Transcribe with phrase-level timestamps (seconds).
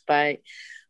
[0.00, 0.40] Pai.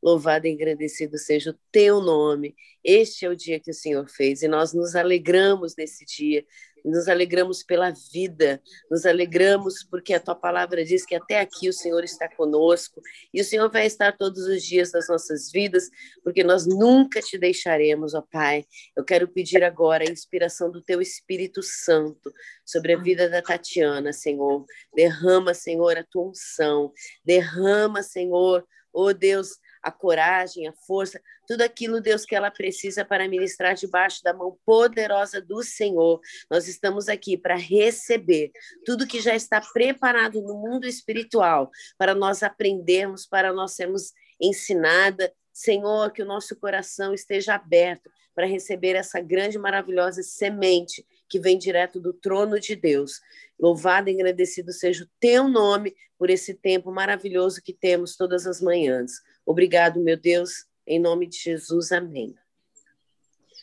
[0.03, 2.55] Louvado e agradecido seja o teu nome.
[2.85, 6.44] Este é o dia que o Senhor fez e nós nos alegramos nesse dia,
[6.84, 11.72] nos alegramos pela vida, nos alegramos porque a tua palavra diz que até aqui o
[11.72, 13.03] Senhor está conosco
[13.34, 15.91] e o Senhor vai estar todos os dias das nossas vidas,
[16.23, 18.65] porque nós nunca te deixaremos, ó Pai.
[18.97, 22.33] Eu quero pedir agora a inspiração do teu Espírito Santo
[22.65, 24.65] sobre a vida da Tatiana, Senhor.
[24.95, 26.93] Derrama, Senhor, a tua unção.
[27.25, 28.65] Derrama, Senhor,
[28.97, 34.22] oh Deus, a coragem, a força, tudo aquilo, Deus, que ela precisa para ministrar debaixo
[34.22, 36.19] da mão poderosa do Senhor.
[36.50, 38.50] Nós estamos aqui para receber
[38.84, 45.33] tudo que já está preparado no mundo espiritual, para nós aprendermos, para nós sermos ensinada.
[45.52, 51.58] Senhor, que o nosso coração esteja aberto para receber essa grande, maravilhosa semente que vem
[51.58, 53.20] direto do trono de Deus.
[53.58, 58.60] Louvado e agradecido seja o teu nome por esse tempo maravilhoso que temos todas as
[58.60, 59.12] manhãs.
[59.44, 61.92] Obrigado, meu Deus, em nome de Jesus.
[61.92, 62.34] Amém.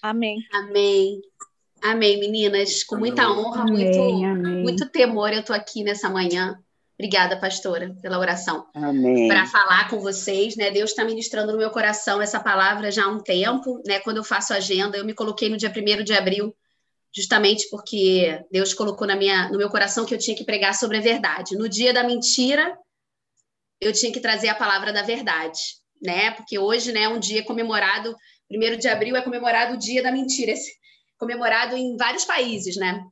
[0.01, 0.37] Amém.
[0.51, 1.21] Amém.
[1.81, 2.83] Amém, meninas.
[2.83, 4.63] Com muita honra, amém, muito, amém.
[4.63, 6.57] muito temor, eu estou aqui nessa manhã.
[6.97, 8.65] Obrigada, pastora, pela oração.
[8.73, 9.27] Amém.
[9.27, 10.71] Para falar com vocês, né?
[10.71, 13.99] Deus está ministrando no meu coração essa palavra já há um tempo, né?
[13.99, 16.55] Quando eu faço agenda, eu me coloquei no dia 1 de abril,
[17.15, 20.97] justamente porque Deus colocou na minha, no meu coração que eu tinha que pregar sobre
[20.97, 21.55] a verdade.
[21.55, 22.75] No dia da mentira,
[23.79, 25.59] eu tinha que trazer a palavra da verdade,
[26.01, 26.31] né?
[26.31, 28.15] Porque hoje, né, é um dia comemorado,
[28.47, 30.53] primeiro de abril é comemorado o dia da mentira,
[31.17, 33.03] comemorado em vários países, né?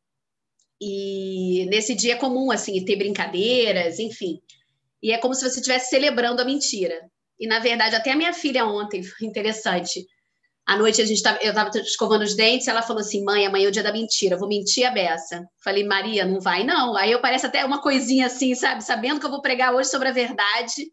[0.82, 4.42] E nesse dia é comum, assim, ter brincadeiras, enfim.
[5.04, 7.00] E é como se você estivesse celebrando a mentira.
[7.40, 10.06] E, na verdade, até a minha filha ontem, foi interessante,
[10.72, 13.66] à noite a gente tava, eu estava escovando os dentes, ela falou assim: mãe, amanhã
[13.66, 15.46] é o dia da mentira, vou mentir a beça.
[15.62, 16.96] Falei, Maria, não vai não.
[16.96, 18.82] Aí eu parece até uma coisinha assim, sabe?
[18.82, 20.90] Sabendo que eu vou pregar hoje sobre a verdade.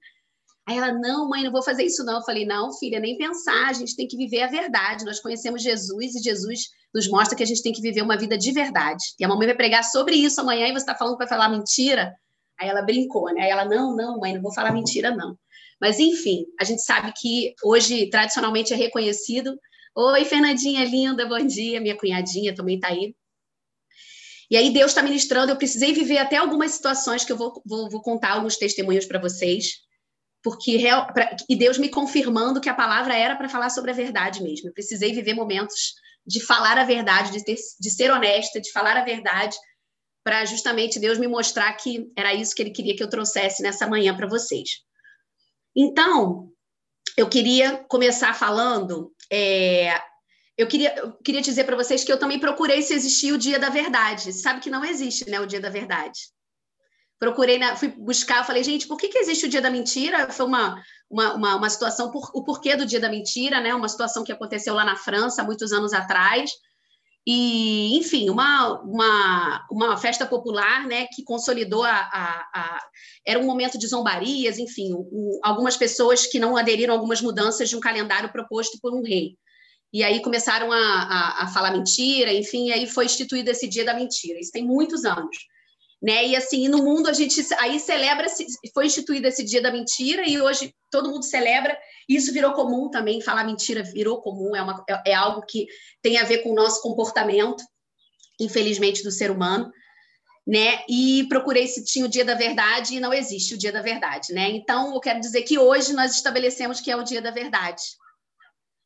[0.67, 2.17] Aí ela, não, mãe, não vou fazer isso não.
[2.17, 5.05] Eu falei, não, filha, nem pensar, a gente tem que viver a verdade.
[5.05, 8.37] Nós conhecemos Jesus e Jesus nos mostra que a gente tem que viver uma vida
[8.37, 9.05] de verdade.
[9.17, 12.13] E a mamãe vai pregar sobre isso amanhã e você está falando vai falar mentira?
[12.61, 13.43] Aí ela brincou, né?
[13.43, 15.39] Aí ela, não, não, mãe, não vou falar mentira não.
[15.81, 19.57] Mas, enfim, a gente sabe que hoje, tradicionalmente, é reconhecido
[20.01, 21.81] Oi, Fernandinha linda, bom dia.
[21.81, 23.17] Minha cunhadinha também está aí.
[24.49, 25.51] E aí Deus está ministrando.
[25.51, 29.19] Eu precisei viver até algumas situações que eu vou, vou, vou contar alguns testemunhos para
[29.19, 29.79] vocês,
[30.41, 33.95] porque real, pra, e Deus me confirmando que a palavra era para falar sobre a
[33.95, 34.69] verdade mesmo.
[34.69, 35.95] Eu precisei viver momentos
[36.25, 39.57] de falar a verdade, de, ter, de ser honesta, de falar a verdade,
[40.23, 43.89] para justamente Deus me mostrar que era isso que Ele queria que eu trouxesse nessa
[43.89, 44.69] manhã para vocês.
[45.75, 46.53] Então,
[47.17, 50.01] eu queria começar falando é,
[50.57, 53.59] eu queria, eu queria dizer para vocês que eu também procurei se existia o dia
[53.59, 54.33] da verdade.
[54.33, 56.19] Sabe que não existe, né, o dia da verdade.
[57.19, 60.31] Procurei, na, fui buscar, falei, gente, por que, que existe o dia da mentira?
[60.31, 63.75] Foi uma, uma, uma, uma situação, por, o porquê do dia da mentira, né?
[63.75, 66.51] Uma situação que aconteceu lá na França, muitos anos atrás.
[67.31, 72.81] E, enfim, uma, uma, uma festa popular né, que consolidou a, a, a
[73.23, 77.69] Era um momento de zombarias, enfim, o, algumas pessoas que não aderiram a algumas mudanças
[77.69, 79.37] de um calendário proposto por um rei.
[79.93, 83.93] E aí começaram a, a, a falar mentira, enfim, aí foi instituído esse dia da
[83.93, 84.41] mentira.
[84.41, 85.37] Isso tem muitos anos
[86.01, 86.27] né?
[86.27, 88.27] E assim, no mundo a gente aí celebra,
[88.73, 91.77] foi instituído esse dia da mentira e hoje todo mundo celebra.
[92.09, 95.67] Isso virou comum também, falar mentira virou comum, é, uma, é, é algo que
[96.01, 97.63] tem a ver com o nosso comportamento,
[98.41, 99.71] infelizmente, do ser humano.
[100.47, 100.83] Né?
[100.89, 104.33] E procurei se tinha o dia da verdade e não existe o dia da verdade,
[104.33, 104.49] né?
[104.49, 107.83] Então, eu quero dizer que hoje nós estabelecemos que é o dia da verdade.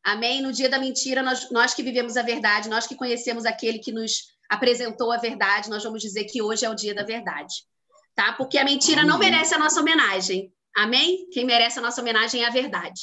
[0.03, 0.43] Amém?
[0.43, 3.93] No dia da mentira, nós, nós que vivemos a verdade, nós que conhecemos aquele que
[3.93, 7.55] nos apresentou a verdade, nós vamos dizer que hoje é o dia da verdade.
[8.15, 8.35] Tá?
[8.35, 10.53] Porque a mentira não merece a nossa homenagem.
[10.77, 11.27] Amém?
[11.33, 13.01] Quem merece a nossa homenagem é a verdade.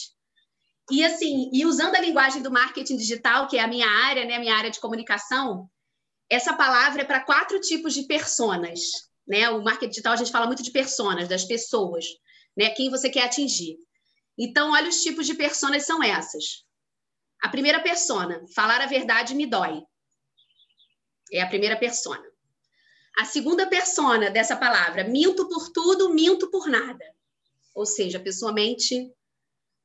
[0.92, 4.36] E assim, e usando a linguagem do marketing digital, que é a minha área, né,
[4.36, 5.68] a minha área de comunicação,
[6.30, 8.80] essa palavra é para quatro tipos de personas,
[9.28, 9.50] né?
[9.50, 12.06] O marketing digital a gente fala muito de personas, das pessoas,
[12.56, 12.70] né?
[12.70, 13.76] Quem você quer atingir.
[14.38, 16.64] Então, olha os tipos de personas são essas.
[17.42, 19.82] A primeira persona, falar a verdade me dói.
[21.32, 22.24] É a primeira persona.
[23.18, 27.04] A segunda persona dessa palavra, minto por tudo, minto por nada.
[27.76, 29.12] Ou seja, a pessoa mente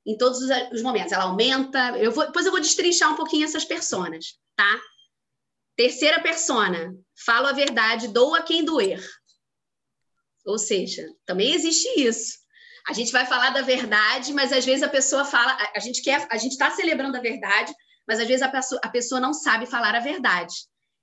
[0.06, 0.40] em todos
[0.72, 1.12] os momentos.
[1.12, 1.98] Ela aumenta.
[1.98, 4.80] Eu vou, depois eu vou destrinchar um pouquinho essas personas, tá?
[5.76, 6.94] Terceira persona,
[7.24, 9.04] falo a verdade, dou a quem doer.
[10.46, 12.38] Ou seja, também existe isso.
[12.86, 16.26] A gente vai falar da verdade, mas às vezes a pessoa fala, a gente quer,
[16.30, 17.74] a gente está celebrando a verdade,
[18.06, 20.54] mas às vezes a pessoa, a pessoa não sabe falar a verdade.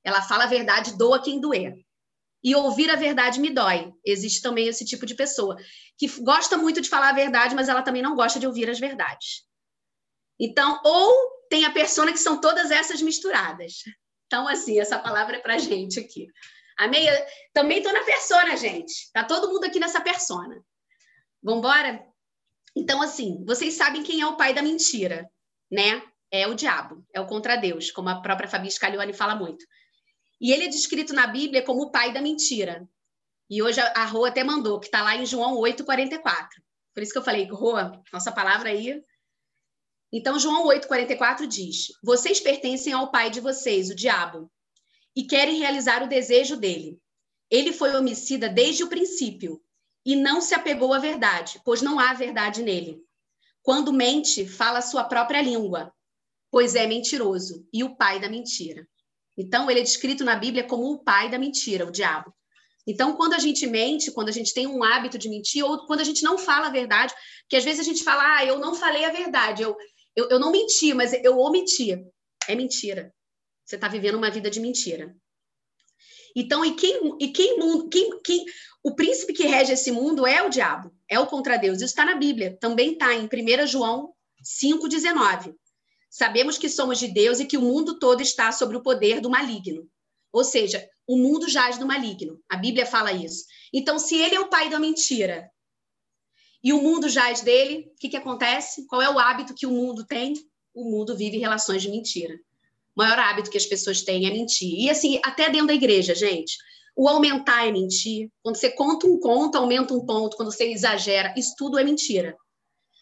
[0.04, 1.76] Ela fala a verdade, doa quem doer.
[2.44, 3.94] e ouvir a verdade me dói.
[4.04, 5.58] Existe também esse tipo de pessoa
[5.98, 8.80] que gosta muito de falar a verdade, mas ela também não gosta de ouvir as
[8.80, 9.44] verdades.
[10.40, 11.14] Então, ou
[11.50, 13.84] tem a persona que são todas essas misturadas.
[14.26, 16.28] Então, assim, essa palavra é para gente aqui.
[16.78, 19.12] A meia, também estou na persona, gente.
[19.14, 20.64] Tá todo mundo aqui nessa persona.
[21.44, 22.04] Vamos embora?
[22.76, 25.30] Então, assim, vocês sabem quem é o pai da mentira,
[25.70, 26.02] né?
[26.32, 29.64] É o diabo, é o contra Deus, como a própria Fabi Scaglione fala muito.
[30.42, 32.90] E ele é descrito na Bíblia como o pai da mentira.
[33.48, 36.48] E hoje a Rô até mandou, que está lá em João 8,44.
[36.96, 37.74] Por isso que eu falei, Rô,
[38.12, 39.04] nossa palavra aí.
[40.12, 44.52] Então, João 8,44 diz: Vocês pertencem ao pai de vocês, o diabo,
[45.16, 47.00] e querem realizar o desejo dele.
[47.50, 49.62] Ele foi homicida desde o princípio
[50.04, 53.00] e não se apegou à verdade, pois não há verdade nele.
[53.62, 55.94] Quando mente, fala sua própria língua,
[56.50, 58.88] pois é mentiroso e o pai da mentira.
[59.42, 62.32] Então, ele é descrito na Bíblia como o pai da mentira, o diabo.
[62.86, 66.02] Então, quando a gente mente, quando a gente tem um hábito de mentir, ou quando
[66.02, 68.76] a gente não fala a verdade, porque às vezes a gente fala, ah, eu não
[68.76, 69.76] falei a verdade, eu,
[70.16, 71.98] eu, eu não menti, mas eu omiti.
[72.48, 73.14] É mentira.
[73.66, 75.16] Você está vivendo uma vida de mentira.
[76.36, 77.58] Então, e quem, e quem,
[77.90, 78.46] quem, quem,
[78.84, 81.78] o príncipe que rege esse mundo é o diabo, é o contra Deus.
[81.78, 85.56] Isso está na Bíblia, também está em 1 João 5,19.
[86.12, 89.30] Sabemos que somos de Deus e que o mundo todo está sob o poder do
[89.30, 89.90] maligno.
[90.30, 92.38] Ou seja, o mundo jaz do maligno.
[92.50, 93.46] A Bíblia fala isso.
[93.74, 95.50] Então, se ele é o pai da mentira
[96.62, 98.86] e o mundo jaz dele, o que, que acontece?
[98.88, 100.34] Qual é o hábito que o mundo tem?
[100.74, 102.36] O mundo vive relações de mentira.
[102.94, 104.82] O maior hábito que as pessoas têm é mentir.
[104.82, 106.58] E assim, até dentro da igreja, gente.
[106.94, 108.30] O aumentar é mentir.
[108.44, 110.36] Quando você conta um conto, aumenta um ponto.
[110.36, 112.36] Quando você exagera, isso tudo é mentira.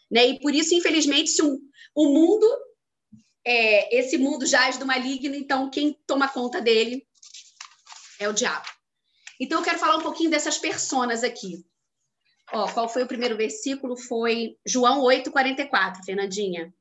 [0.08, 0.28] Né?
[0.28, 2.46] E por isso, infelizmente, se o mundo,
[3.44, 7.06] é, esse mundo jaz do maligno, então quem toma conta dele
[8.18, 8.66] é o diabo.
[9.40, 11.64] Então, eu quero falar um pouquinho dessas personas aqui.
[12.52, 13.96] Ó, qual foi o primeiro versículo?
[13.96, 16.74] Foi João 8, 44, Fernandinha.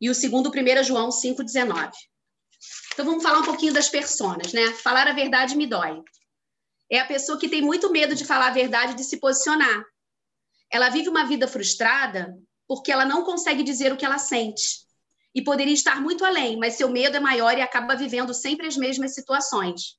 [0.00, 1.90] E o segundo, 1 João 5, 19.
[2.92, 4.72] Então vamos falar um pouquinho das personas, né?
[4.74, 6.00] Falar a verdade me dói.
[6.88, 9.84] É a pessoa que tem muito medo de falar a verdade, de se posicionar.
[10.70, 12.38] Ela vive uma vida frustrada
[12.68, 14.84] porque ela não consegue dizer o que ela sente.
[15.34, 18.76] E poderia estar muito além, mas seu medo é maior e acaba vivendo sempre as
[18.76, 19.96] mesmas situações.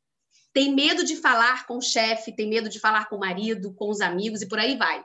[0.54, 3.90] Tem medo de falar com o chefe, tem medo de falar com o marido, com
[3.90, 5.04] os amigos e por aí vai.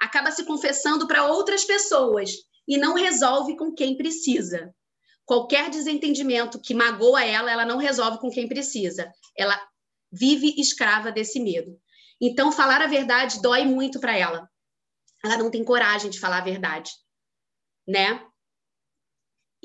[0.00, 2.30] Acaba se confessando para outras pessoas
[2.68, 4.72] e não resolve com quem precisa.
[5.24, 9.10] Qualquer desentendimento que magoa ela, ela não resolve com quem precisa.
[9.36, 9.60] Ela
[10.12, 11.80] vive escrava desse medo.
[12.20, 14.48] Então, falar a verdade dói muito para ela.
[15.24, 16.90] Ela não tem coragem de falar a verdade,
[17.86, 18.24] né?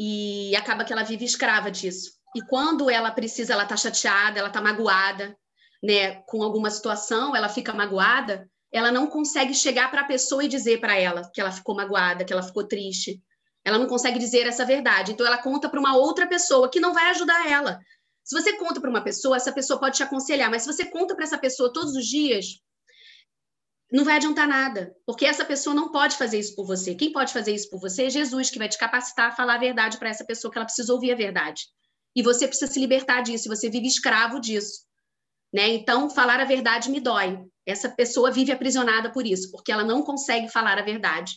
[0.04, 2.14] E acaba que ela vive escrava disso.
[2.36, 5.38] E quando ela precisa, ela tá chateada, ela tá magoada,
[5.84, 10.48] né, com alguma situação, ela fica magoada, ela não consegue chegar para a pessoa e
[10.48, 13.22] dizer para ela que ela ficou magoada, que ela ficou triste,
[13.64, 15.12] ela não consegue dizer essa verdade.
[15.12, 17.80] Então, ela conta para uma outra pessoa que não vai ajudar ela.
[18.24, 21.14] Se você conta para uma pessoa, essa pessoa pode te aconselhar, mas se você conta
[21.14, 22.60] para essa pessoa todos os dias,
[23.92, 26.96] não vai adiantar nada, porque essa pessoa não pode fazer isso por você.
[26.96, 29.60] Quem pode fazer isso por você é Jesus, que vai te capacitar a falar a
[29.60, 31.64] verdade para essa pessoa, que ela precisa ouvir a verdade.
[32.16, 34.86] E você precisa se libertar disso, você vive escravo disso.
[35.54, 35.68] Né?
[35.70, 37.38] Então, falar a verdade me dói.
[37.66, 41.34] Essa pessoa vive aprisionada por isso, porque ela não consegue falar a verdade.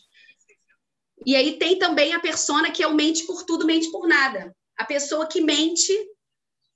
[1.26, 4.54] E aí tem também a persona que é o mente por tudo, mente por nada.
[4.76, 5.92] A pessoa que mente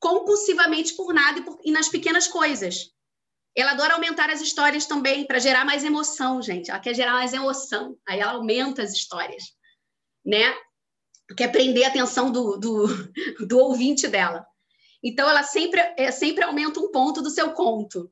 [0.01, 2.91] compulsivamente por nada e, por, e nas pequenas coisas.
[3.59, 6.71] Ela adora aumentar as histórias também para gerar mais emoção, gente.
[6.71, 7.99] Ela quer gerar mais emoção.
[8.07, 9.43] Aí ela aumenta as histórias,
[10.25, 10.55] né?
[11.37, 12.87] Quer prender a atenção do, do,
[13.47, 14.47] do ouvinte dela.
[15.03, 18.09] Então ela sempre, é, sempre aumenta um ponto do seu conto.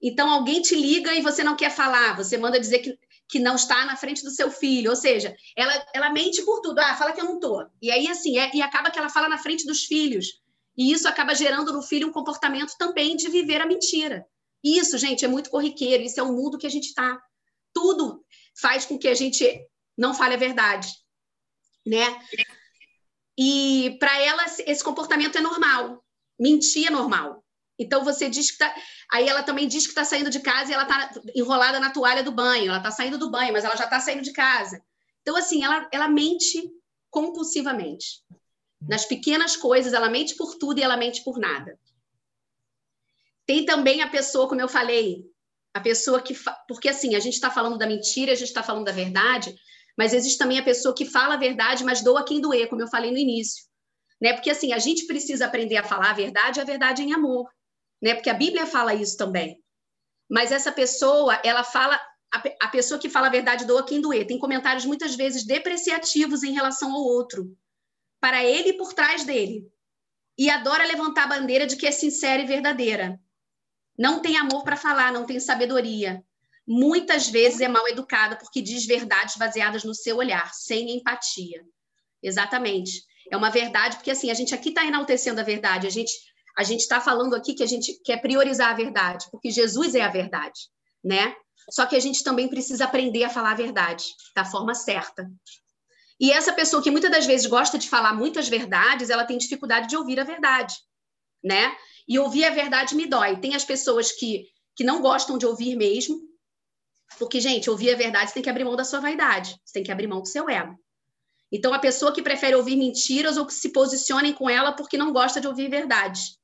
[0.00, 2.98] Então alguém te liga e você não quer falar, você manda dizer que
[3.30, 6.80] que não está na frente do seu filho, ou seja, ela, ela mente por tudo,
[6.80, 7.64] ah, fala que eu não tô.
[7.80, 10.42] E aí, assim, é, e acaba que ela fala na frente dos filhos.
[10.76, 14.26] E isso acaba gerando no filho um comportamento também de viver a mentira.
[14.62, 17.20] Isso, gente, é muito corriqueiro, isso é o mundo que a gente está.
[17.72, 18.24] Tudo
[18.60, 20.92] faz com que a gente não fale a verdade,
[21.86, 22.04] né?
[23.38, 26.04] E para ela, esse comportamento é normal.
[26.38, 27.42] Mentir é normal.
[27.78, 28.74] Então você diz que tá.
[29.10, 32.22] Aí ela também diz que está saindo de casa e ela está enrolada na toalha
[32.22, 32.68] do banho.
[32.68, 34.82] Ela está saindo do banho, mas ela já está saindo de casa.
[35.22, 36.70] Então, assim, ela, ela mente
[37.08, 38.22] compulsivamente.
[38.86, 41.79] Nas pequenas coisas, ela mente por tudo e ela mente por nada.
[43.46, 45.24] Tem também a pessoa, como eu falei,
[45.74, 46.34] a pessoa que.
[46.34, 46.52] Fa...
[46.68, 49.54] Porque, assim, a gente está falando da mentira, a gente está falando da verdade,
[49.96, 52.88] mas existe também a pessoa que fala a verdade, mas doa quem doer, como eu
[52.88, 53.64] falei no início.
[54.20, 54.32] Né?
[54.32, 57.48] Porque, assim, a gente precisa aprender a falar a verdade, a verdade em amor.
[58.02, 58.14] né?
[58.14, 59.62] Porque a Bíblia fala isso também.
[60.30, 62.00] Mas essa pessoa, ela fala
[62.60, 64.26] a pessoa que fala a verdade doa quem doer.
[64.26, 67.56] Tem comentários muitas vezes depreciativos em relação ao outro,
[68.20, 69.68] para ele e por trás dele.
[70.38, 73.20] E adora levantar a bandeira de que é sincera e verdadeira.
[73.98, 76.24] Não tem amor para falar, não tem sabedoria.
[76.66, 81.62] Muitas vezes é mal educada porque diz verdades baseadas no seu olhar, sem empatia.
[82.22, 83.02] Exatamente.
[83.30, 86.12] É uma verdade, porque assim, a gente aqui está enaltecendo a verdade, a gente
[86.56, 90.02] a gente está falando aqui que a gente quer priorizar a verdade, porque Jesus é
[90.02, 90.68] a verdade,
[91.02, 91.34] né?
[91.70, 94.04] Só que a gente também precisa aprender a falar a verdade
[94.34, 95.30] da forma certa.
[96.18, 99.88] E essa pessoa que muitas das vezes gosta de falar muitas verdades, ela tem dificuldade
[99.88, 100.74] de ouvir a verdade,
[101.42, 101.74] né?
[102.10, 103.38] E ouvir a verdade me dói.
[103.38, 106.20] Tem as pessoas que, que não gostam de ouvir mesmo,
[107.20, 109.84] porque, gente, ouvir a verdade você tem que abrir mão da sua vaidade, você tem
[109.84, 110.76] que abrir mão do seu ego.
[111.52, 115.12] Então, a pessoa que prefere ouvir mentiras ou que se posicionem com ela porque não
[115.12, 116.36] gosta de ouvir verdade.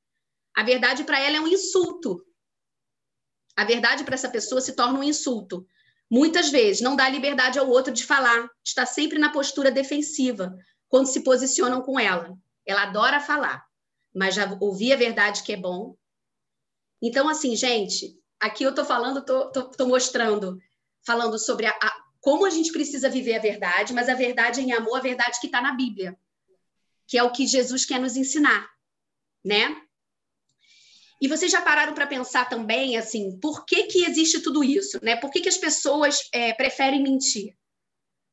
[0.55, 2.25] A verdade para ela é um insulto.
[3.53, 5.67] A verdade para essa pessoa se torna um insulto.
[6.09, 10.55] Muitas vezes não dá liberdade ao outro de falar, está sempre na postura defensiva
[10.87, 12.37] quando se posicionam com ela.
[12.65, 13.66] Ela adora falar,
[14.17, 15.95] mas já ouvi a verdade que é bom.
[17.01, 20.59] Então, assim, gente, aqui eu estou falando, estou mostrando,
[21.05, 24.73] falando sobre a, a, como a gente precisa viver a verdade, mas a verdade em
[24.73, 26.17] amor, a verdade que está na Bíblia,
[27.07, 28.67] que é o que Jesus quer nos ensinar,
[29.45, 29.79] né?
[31.21, 34.99] E vocês já pararam para pensar também, assim, por que, que existe tudo isso?
[35.03, 35.15] Né?
[35.15, 37.55] Por que, que as pessoas é, preferem mentir?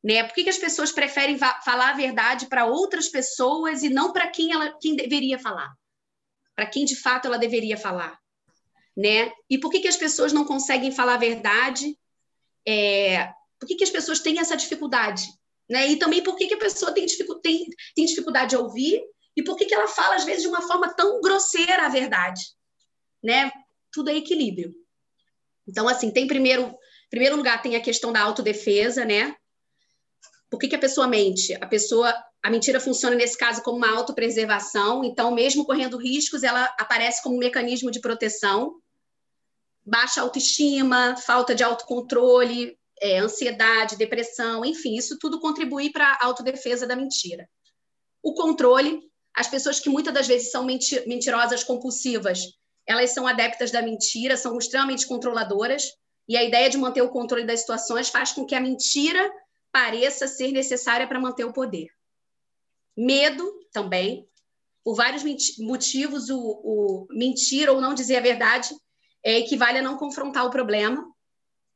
[0.05, 0.23] Né?
[0.23, 4.29] Por que, que as pessoas preferem falar a verdade para outras pessoas e não para
[4.29, 5.73] quem ela quem deveria falar?
[6.55, 8.19] Para quem de fato ela deveria falar?
[8.95, 9.33] Né?
[9.49, 11.99] E por que, que as pessoas não conseguem falar a verdade?
[12.69, 13.33] É...
[13.59, 15.27] Por que, que as pessoas têm essa dificuldade?
[15.69, 15.89] Né?
[15.89, 19.03] E também por que, que a pessoa tem, dificu tem, tem dificuldade de ouvir
[19.35, 22.43] e por que, que ela fala, às vezes, de uma forma tão grosseira a verdade?
[23.25, 23.51] né?
[23.91, 24.75] Tudo é equilíbrio.
[25.67, 26.77] Então, assim, tem primeiro,
[27.09, 29.35] primeiro lugar, tem a questão da autodefesa, né?
[30.55, 31.53] Por que, que a pessoa mente?
[31.55, 36.63] A pessoa, a mentira funciona nesse caso como uma autopreservação, então, mesmo correndo riscos, ela
[36.79, 38.77] aparece como um mecanismo de proteção.
[39.85, 46.87] Baixa autoestima, falta de autocontrole, é, ansiedade, depressão, enfim, isso tudo contribui para a autodefesa
[46.87, 47.49] da mentira.
[48.23, 49.01] O controle,
[49.37, 52.39] as pessoas que muitas das vezes são mentirosas compulsivas,
[52.87, 55.83] elas são adeptas da mentira, são extremamente controladoras,
[56.29, 59.29] e a ideia de manter o controle das situações faz com que a mentira
[59.75, 61.89] pareça ser necessária para manter o poder.
[62.97, 64.25] Medo também,
[64.85, 65.25] por vários
[65.59, 68.73] motivos, o, o mentir ou não dizer a verdade
[69.25, 71.05] é, equivale a não confrontar o problema.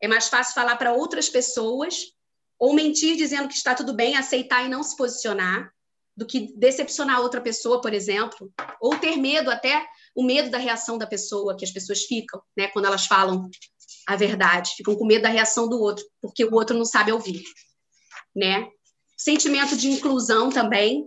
[0.01, 2.13] É mais fácil falar para outras pessoas,
[2.57, 5.69] ou mentir dizendo que está tudo bem, aceitar e não se posicionar,
[6.17, 10.97] do que decepcionar outra pessoa, por exemplo, ou ter medo até o medo da reação
[10.99, 13.51] da pessoa, que as pessoas ficam, né, quando elas falam
[14.07, 17.43] a verdade, ficam com medo da reação do outro, porque o outro não sabe ouvir,
[18.39, 18.69] né?
[19.17, 21.05] Sentimento de inclusão também,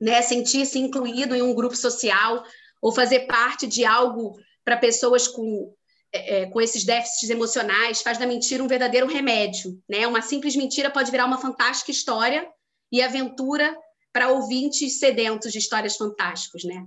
[0.00, 2.42] né, sentir-se incluído em um grupo social
[2.82, 5.72] ou fazer parte de algo para pessoas com
[6.12, 10.08] é, é, com esses déficits emocionais faz da mentira um verdadeiro remédio, né?
[10.08, 12.48] Uma simples mentira pode virar uma fantástica história
[12.90, 13.76] e aventura
[14.12, 16.84] para ouvintes sedentos de histórias fantásticas, né?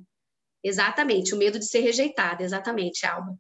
[0.61, 3.37] Exatamente, o medo de ser rejeitada, exatamente, Alba.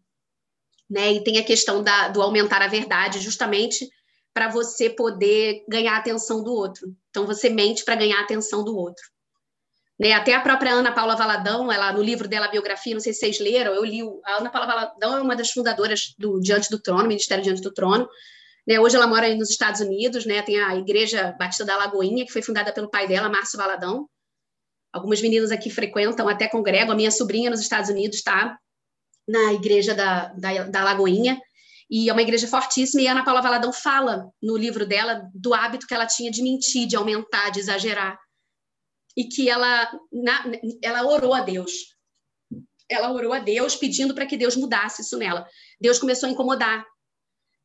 [0.89, 1.13] Né?
[1.13, 3.89] E tem a questão da, do aumentar a verdade, justamente
[4.33, 6.95] para você poder ganhar a atenção do outro.
[7.09, 9.03] Então, você mente para ganhar a atenção do outro.
[9.99, 10.11] Né?
[10.11, 13.39] Até a própria Ana Paula Valadão, ela no livro dela, biografia, não sei se vocês
[13.39, 14.01] leram, eu li.
[14.25, 17.71] A Ana Paula Valadão é uma das fundadoras do Diante do Trono, Ministério Diante do
[17.71, 18.09] Trono.
[18.67, 18.79] Né?
[18.79, 20.41] Hoje ela mora nos Estados Unidos, né?
[20.41, 24.09] tem a Igreja Batista da Lagoinha, que foi fundada pelo pai dela, Márcio Valadão.
[24.91, 26.91] Algumas meninas aqui frequentam, até congregam.
[26.91, 28.57] A minha sobrinha nos Estados Unidos está
[29.27, 31.39] na igreja da, da, da Lagoinha,
[31.95, 33.03] e é uma igreja fortíssima.
[33.03, 36.87] E Ana Paula Valadão fala no livro dela do hábito que ela tinha de mentir,
[36.87, 38.17] de aumentar, de exagerar.
[39.15, 40.43] E que ela, na,
[40.81, 41.71] ela orou a Deus.
[42.89, 45.47] Ela orou a Deus pedindo para que Deus mudasse isso nela.
[45.79, 46.83] Deus começou a incomodar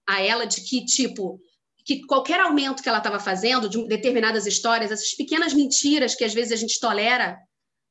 [0.07, 1.41] a ela de que, tipo,
[1.87, 6.35] que qualquer aumento que ela estava fazendo de determinadas histórias, essas pequenas mentiras que às
[6.35, 7.39] vezes a gente tolera,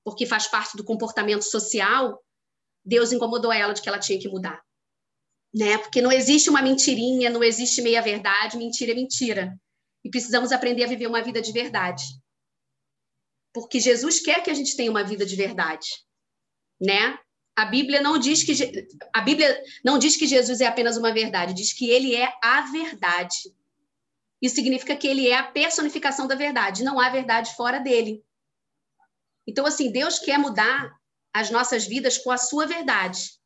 [0.03, 2.23] porque faz parte do comportamento social,
[2.85, 4.66] Deus incomodou ela de que ela tinha que mudar.
[5.57, 5.77] Né?
[5.79, 9.59] Porque não existe uma mentirinha, não existe meia verdade, mentira é mentira.
[10.03, 12.03] E precisamos aprender a viver uma vida de verdade.
[13.51, 15.87] Porque Jesus quer que a gente tenha uma vida de verdade,
[16.79, 17.17] né?
[17.55, 18.53] A Bíblia não diz que
[19.11, 22.61] a Bíblia não diz que Jesus é apenas uma verdade, diz que ele é a
[22.71, 23.51] verdade.
[24.39, 28.23] Isso significa que ele é a personificação da verdade, não há verdade fora dele.
[29.47, 30.95] Então, assim, Deus quer mudar
[31.33, 33.39] as nossas vidas com a sua verdade.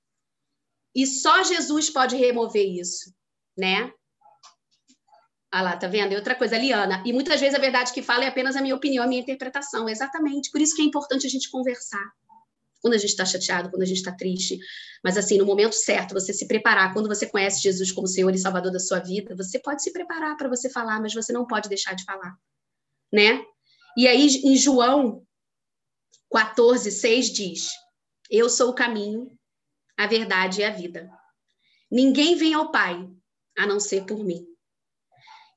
[0.94, 3.14] E só Jesus pode remover isso,
[3.58, 3.92] né?
[5.52, 6.14] Ah lá, tá vendo?
[6.14, 7.04] E outra coisa, Liana.
[7.06, 9.90] E muitas vezes a verdade que fala é apenas a minha opinião, a minha interpretação.
[9.90, 10.50] Exatamente.
[10.50, 12.10] Por isso que é importante a gente conversar.
[12.82, 14.58] Quando a gente está chateado, quando a gente está triste.
[15.04, 16.94] Mas, assim, no momento certo, você se preparar.
[16.94, 20.38] Quando você conhece Jesus como Senhor e Salvador da sua vida, você pode se preparar
[20.38, 22.34] para você falar, mas você não pode deixar de falar.
[23.12, 23.44] Né?
[23.98, 25.22] E aí, em João
[26.32, 27.70] 14, 6 diz:
[28.30, 29.38] Eu sou o caminho,
[29.98, 31.10] a verdade e a vida.
[31.92, 33.08] Ninguém vem ao Pai
[33.58, 34.46] a não ser por mim.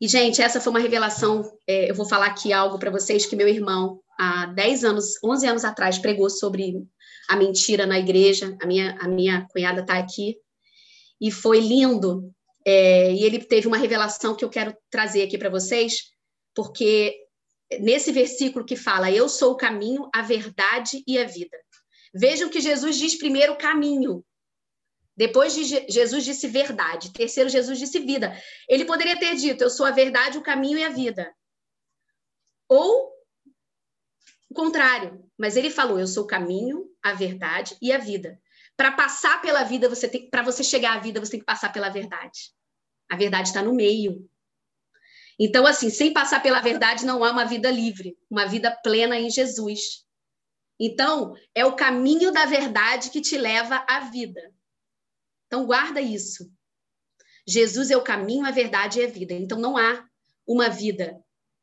[0.01, 1.43] E, gente, essa foi uma revelação.
[1.67, 5.47] É, eu vou falar aqui algo para vocês que meu irmão, há 10 anos, 11
[5.47, 6.85] anos atrás, pregou sobre
[7.29, 8.57] a mentira na igreja.
[8.61, 10.37] A minha, a minha cunhada está aqui.
[11.21, 12.31] E foi lindo.
[12.67, 16.11] É, e ele teve uma revelação que eu quero trazer aqui para vocês,
[16.55, 17.15] porque
[17.81, 21.57] nesse versículo que fala: Eu sou o caminho, a verdade e a vida.
[22.15, 24.25] Vejam que Jesus diz primeiro caminho.
[25.17, 27.13] Depois de Jesus disse verdade.
[27.13, 28.41] Terceiro, Jesus disse vida.
[28.69, 31.35] Ele poderia ter dito: Eu sou a verdade, o caminho e a vida.
[32.69, 33.13] Ou
[34.49, 35.29] o contrário.
[35.37, 38.41] Mas ele falou: Eu sou o caminho, a verdade e a vida.
[38.77, 41.73] Para passar pela vida, você tem, para você chegar à vida, você tem que passar
[41.73, 42.53] pela verdade.
[43.09, 44.29] A verdade está no meio.
[45.39, 49.31] Então, assim, sem passar pela verdade, não há uma vida livre, uma vida plena em
[49.31, 50.05] Jesus.
[50.79, 54.41] Então, é o caminho da verdade que te leva à vida.
[55.47, 56.51] Então, guarda isso.
[57.47, 59.35] Jesus é o caminho, a verdade e a vida.
[59.35, 60.05] Então, não há
[60.47, 61.17] uma vida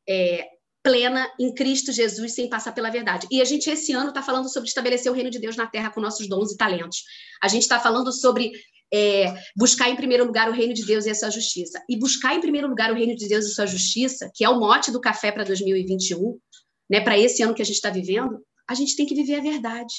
[0.08, 0.48] é,
[0.82, 3.26] plena em Cristo Jesus sem passar pela verdade.
[3.30, 5.90] E a gente, esse ano, está falando sobre estabelecer o reino de Deus na terra
[5.90, 7.04] com nossos dons e talentos.
[7.42, 8.52] A gente está falando sobre
[8.92, 11.82] é, buscar em primeiro lugar o reino de Deus e a sua justiça.
[11.88, 14.48] E buscar em primeiro lugar o reino de Deus e a sua justiça, que é
[14.48, 16.38] o mote do café para 2021,
[16.90, 19.42] né, para esse ano que a gente está vivendo, a gente tem que viver a
[19.42, 19.94] verdade.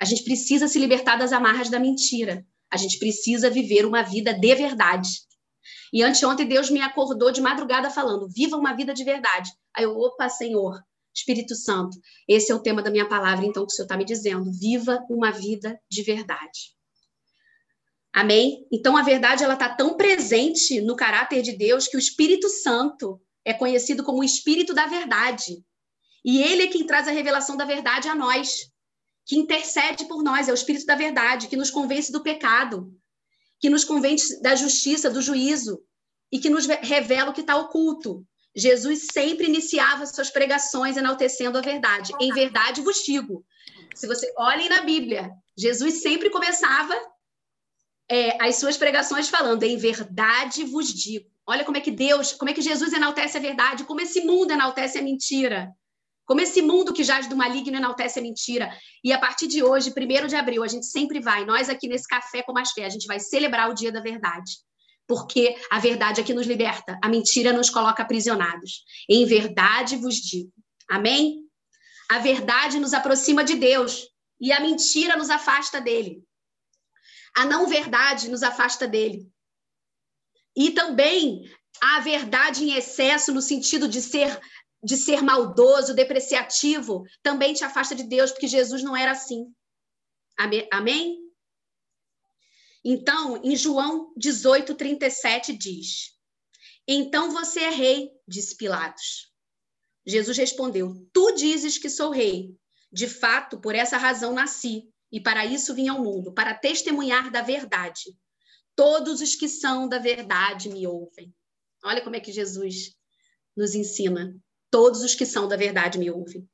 [0.00, 2.44] A gente precisa se libertar das amarras da mentira.
[2.70, 5.08] A gente precisa viver uma vida de verdade.
[5.92, 9.50] E anteontem Deus me acordou de madrugada falando: viva uma vida de verdade.
[9.76, 10.80] Aí eu, opa, Senhor,
[11.14, 14.04] Espírito Santo, esse é o tema da minha palavra, então, que o Senhor está me
[14.04, 16.74] dizendo: viva uma vida de verdade.
[18.12, 18.66] Amém?
[18.72, 23.20] Então a verdade ela está tão presente no caráter de Deus que o Espírito Santo
[23.44, 25.64] é conhecido como o Espírito da verdade.
[26.24, 28.70] E ele é quem traz a revelação da verdade a nós,
[29.26, 32.92] que intercede por nós, é o Espírito da verdade, que nos convence do pecado,
[33.58, 35.82] que nos convence da justiça, do juízo,
[36.32, 38.24] e que nos revela o que está oculto.
[38.54, 42.12] Jesus sempre iniciava suas pregações enaltecendo a verdade.
[42.20, 43.44] Em verdade vos digo.
[43.94, 46.94] Se você olhem na Bíblia, Jesus sempre começava
[48.08, 51.30] é, as suas pregações falando, em verdade vos digo.
[51.46, 54.52] Olha como é que Deus, como é que Jesus enaltece a verdade, como esse mundo
[54.52, 55.72] enaltece a mentira.
[56.30, 58.72] Como esse mundo que jaz do maligno enaltece a mentira.
[59.02, 62.06] E a partir de hoje, primeiro de abril, a gente sempre vai, nós aqui nesse
[62.06, 64.52] Café com Mais Fé, a gente vai celebrar o dia da verdade.
[65.08, 68.84] Porque a verdade é que nos liberta, a mentira nos coloca aprisionados.
[69.08, 70.52] Em verdade vos digo.
[70.88, 71.48] Amém?
[72.08, 74.06] A verdade nos aproxima de Deus
[74.40, 76.22] e a mentira nos afasta dele.
[77.36, 79.28] A não verdade nos afasta dele.
[80.56, 84.38] E também a verdade em excesso, no sentido de ser
[84.82, 89.52] de ser maldoso, depreciativo, também te afasta de Deus, porque Jesus não era assim.
[90.72, 91.18] Amém?
[92.82, 96.16] Então, em João 18, 37 diz:
[96.88, 99.30] Então você é rei, disse Pilatos.
[100.06, 102.56] Jesus respondeu: Tu dizes que sou rei.
[102.92, 107.42] De fato, por essa razão nasci e para isso vim ao mundo, para testemunhar da
[107.42, 108.16] verdade.
[108.74, 111.32] Todos os que são da verdade me ouvem.
[111.84, 112.96] Olha como é que Jesus
[113.56, 114.34] nos ensina.
[114.70, 116.48] Todos os que são da verdade me ouvem.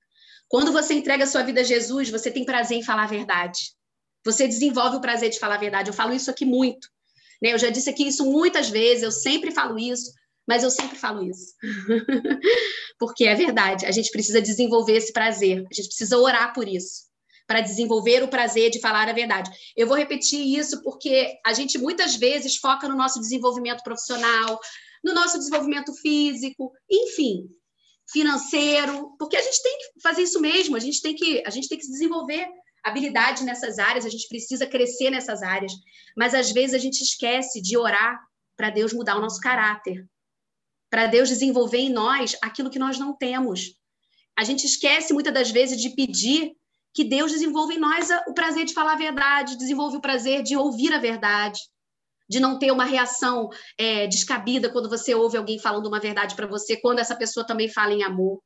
[0.49, 3.75] Quando você entrega a sua vida a Jesus, você tem prazer em falar a verdade.
[4.25, 5.91] Você desenvolve o prazer de falar a verdade.
[5.91, 6.89] Eu falo isso aqui muito.
[7.43, 7.53] Né?
[7.53, 10.13] Eu já disse aqui isso muitas vezes, eu sempre falo isso,
[10.47, 11.55] mas eu sempre falo isso.
[12.99, 13.87] Porque é verdade.
[13.87, 15.65] A gente precisa desenvolver esse prazer.
[15.71, 17.07] A gente precisa orar por isso
[17.47, 19.51] para desenvolver o prazer de falar a verdade.
[19.77, 24.59] Eu vou repetir isso porque a gente muitas vezes foca no nosso desenvolvimento profissional,
[25.05, 27.49] no nosso desenvolvimento físico, enfim,
[28.11, 31.69] financeiro, porque a gente tem que fazer isso mesmo, a gente tem que, a gente
[31.69, 32.49] tem que se desenvolver
[32.85, 35.73] habilidade nessas áreas, a gente precisa crescer nessas áreas,
[36.17, 38.17] mas às vezes a gente esquece de orar
[38.57, 40.07] para Deus mudar o nosso caráter,
[40.89, 43.75] para Deus desenvolver em nós aquilo que nós não temos.
[44.39, 46.53] A gente esquece muitas das vezes de pedir
[46.95, 50.57] que Deus desenvolva em nós o prazer de falar a verdade, desenvolve o prazer de
[50.57, 51.61] ouvir a verdade,
[52.29, 56.47] de não ter uma reação é, descabida quando você ouve alguém falando uma verdade para
[56.47, 58.43] você, quando essa pessoa também fala em amor.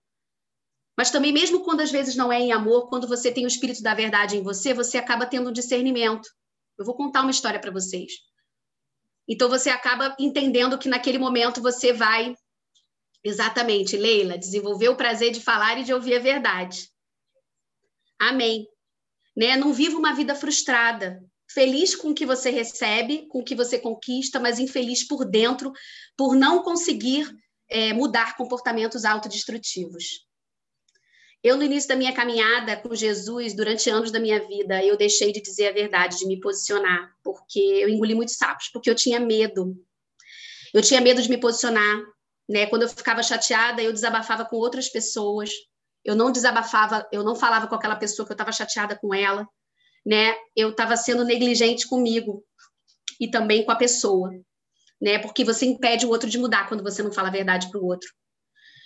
[0.96, 3.82] Mas também, mesmo quando às vezes não é em amor, quando você tem o espírito
[3.82, 6.28] da verdade em você, você acaba tendo um discernimento.
[6.78, 8.12] Eu vou contar uma história para vocês.
[9.28, 12.34] Então você acaba entendendo que naquele momento você vai
[13.22, 16.90] exatamente, Leila, desenvolver o prazer de falar e de ouvir a verdade.
[18.18, 18.66] Amém.
[19.36, 19.56] Né?
[19.56, 23.78] Não viva uma vida frustrada, feliz com o que você recebe, com o que você
[23.78, 25.72] conquista, mas infeliz por dentro
[26.16, 27.28] por não conseguir
[27.68, 30.26] é, mudar comportamentos autodestrutivos.
[31.42, 35.32] Eu, no início da minha caminhada com Jesus, durante anos da minha vida, eu deixei
[35.32, 39.18] de dizer a verdade, de me posicionar, porque eu engoli muitos sapos, porque eu tinha
[39.18, 39.74] medo.
[40.74, 42.02] Eu tinha medo de me posicionar,
[42.48, 42.66] né?
[42.66, 45.50] Quando eu ficava chateada, eu desabafava com outras pessoas.
[46.04, 49.48] Eu não desabafava, eu não falava com aquela pessoa que eu estava chateada com ela,
[50.04, 50.34] né?
[50.56, 52.44] Eu estava sendo negligente comigo
[53.20, 54.30] e também com a pessoa,
[55.00, 55.18] né?
[55.18, 57.84] Porque você impede o outro de mudar quando você não fala a verdade para o
[57.84, 58.08] outro.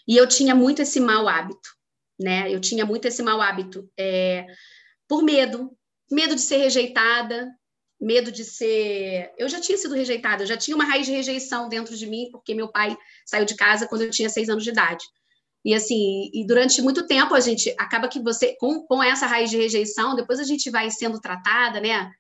[0.06, 1.68] E eu tinha muito esse mau hábito
[2.18, 2.52] né?
[2.52, 4.46] Eu tinha muito esse mau hábito, é,
[5.08, 5.76] por medo,
[6.10, 7.50] medo de ser rejeitada,
[8.00, 9.32] medo de ser.
[9.36, 12.28] Eu já tinha sido rejeitada, eu já tinha uma raiz de rejeição dentro de mim,
[12.30, 12.96] porque meu pai
[13.26, 15.04] saiu de casa quando eu tinha seis anos de idade.
[15.64, 19.50] E assim, e durante muito tempo a gente acaba que você, com, com essa raiz
[19.50, 22.10] de rejeição, depois a gente vai sendo tratada, né?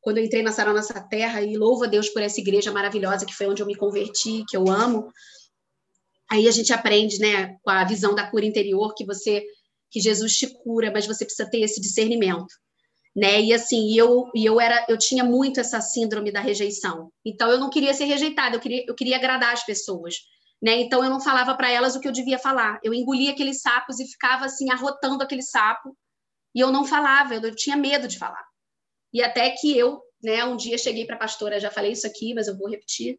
[0.00, 3.24] Quando eu entrei na Sarau Nossa Terra, e louvo a Deus por essa igreja maravilhosa
[3.24, 5.12] que foi onde eu me converti, que eu amo,
[6.30, 9.44] Aí a gente aprende, né, com a visão da cura interior, que você,
[9.90, 12.52] que Jesus te cura, mas você precisa ter esse discernimento,
[13.14, 13.40] né?
[13.40, 17.12] E assim, eu, e eu era, eu tinha muito essa síndrome da rejeição.
[17.24, 20.14] Então eu não queria ser rejeitada, eu queria, eu queria agradar as pessoas,
[20.64, 20.80] né?
[20.80, 22.80] Então eu não falava para elas o que eu devia falar.
[22.82, 25.96] Eu engolia aqueles sapos e ficava assim arrotando aquele sapo,
[26.54, 28.44] e eu não falava, eu, tinha medo de falar.
[29.12, 32.32] E até que eu, né, um dia cheguei para a pastora, já falei isso aqui,
[32.34, 33.18] mas eu vou repetir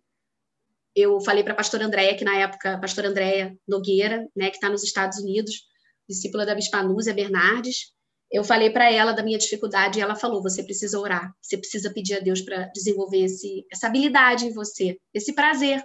[0.96, 4.56] eu falei para a pastora Andréia, que na época, a pastora Andréia Nogueira, né, que
[4.56, 5.64] está nos Estados Unidos,
[6.08, 7.94] discípula da Bispa Núzia Bernardes,
[8.32, 11.94] eu falei para ela da minha dificuldade e ela falou: você precisa orar, você precisa
[11.94, 15.84] pedir a Deus para desenvolver esse, essa habilidade em você, esse prazer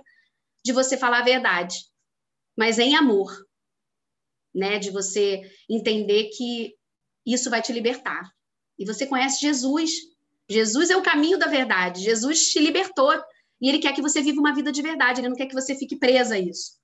[0.65, 1.77] de você falar a verdade,
[2.57, 3.31] mas em amor,
[4.55, 4.79] né?
[4.79, 6.75] De você entender que
[7.27, 8.31] isso vai te libertar.
[8.79, 9.91] E você conhece Jesus.
[10.49, 12.03] Jesus é o caminho da verdade.
[12.03, 13.13] Jesus te libertou
[13.61, 15.75] e ele quer que você viva uma vida de verdade, ele não quer que você
[15.75, 16.79] fique presa a isso.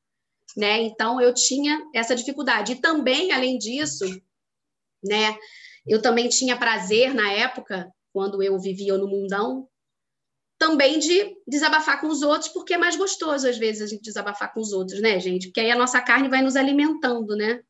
[0.56, 0.82] Né?
[0.82, 2.72] Então eu tinha essa dificuldade.
[2.72, 4.04] E também, além disso,
[5.02, 5.36] né,
[5.86, 9.68] eu também tinha prazer na época, quando eu vivia no mundão,
[10.58, 14.52] também de desabafar com os outros, porque é mais gostoso às vezes a gente desabafar
[14.52, 15.48] com os outros, né, gente?
[15.48, 17.60] Porque aí a nossa carne vai nos alimentando, né?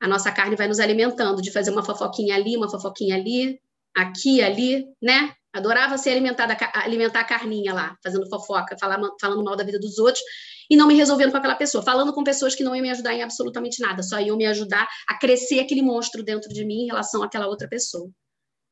[0.00, 3.60] A nossa carne vai nos alimentando de fazer uma fofoquinha ali, uma fofoquinha ali,
[3.96, 5.34] aqui, ali, né?
[5.52, 9.98] Adorava ser alimentada, alimentar a carninha lá, fazendo fofoca, falar, falando mal da vida dos
[9.98, 10.22] outros
[10.70, 13.14] e não me resolvendo com aquela pessoa, falando com pessoas que não iam me ajudar
[13.14, 16.86] em absolutamente nada, só iam me ajudar a crescer aquele monstro dentro de mim em
[16.86, 18.10] relação àquela outra pessoa.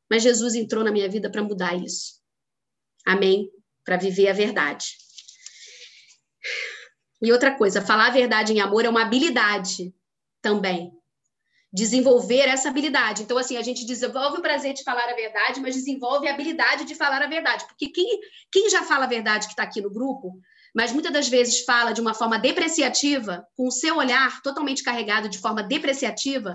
[0.08, 2.25] Mas Jesus entrou na minha vida para mudar isso.
[3.06, 3.48] Amém?
[3.84, 4.86] Para viver a verdade.
[7.22, 9.94] E outra coisa, falar a verdade em amor é uma habilidade
[10.42, 10.92] também
[11.76, 13.22] desenvolver essa habilidade.
[13.22, 16.86] Então, assim, a gente desenvolve o prazer de falar a verdade, mas desenvolve a habilidade
[16.86, 17.66] de falar a verdade.
[17.66, 18.18] Porque quem,
[18.50, 20.40] quem já fala a verdade que está aqui no grupo,
[20.74, 25.28] mas muitas das vezes fala de uma forma depreciativa, com o seu olhar totalmente carregado
[25.28, 26.54] de forma depreciativa,